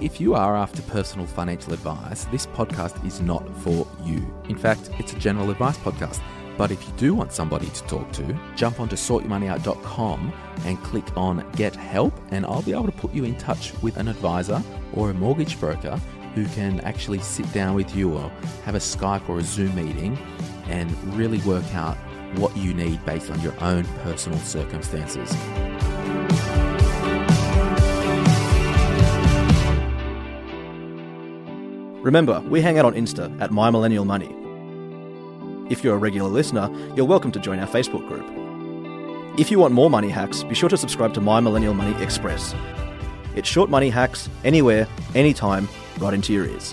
[0.00, 4.32] If you are after personal financial advice, this podcast is not for you.
[4.48, 6.20] In fact, it's a general advice podcast.
[6.56, 10.32] But if you do want somebody to talk to, jump onto sortyourmoneyout.com
[10.64, 13.96] and click on Get Help, and I'll be able to put you in touch with
[13.96, 16.00] an advisor or a mortgage broker
[16.34, 18.30] who can actually sit down with you or
[18.64, 20.16] have a Skype or a Zoom meeting
[20.66, 21.96] and really work out
[22.36, 25.34] what you need based on your own personal circumstances.
[32.02, 34.32] Remember, we hang out on Insta at My Millennial Money.
[35.68, 38.24] If you're a regular listener, you're welcome to join our Facebook group.
[39.36, 42.54] If you want more money hacks, be sure to subscribe to My Millennial Money Express.
[43.34, 45.68] It's short money hacks anywhere, anytime,
[45.98, 46.72] right into your ears.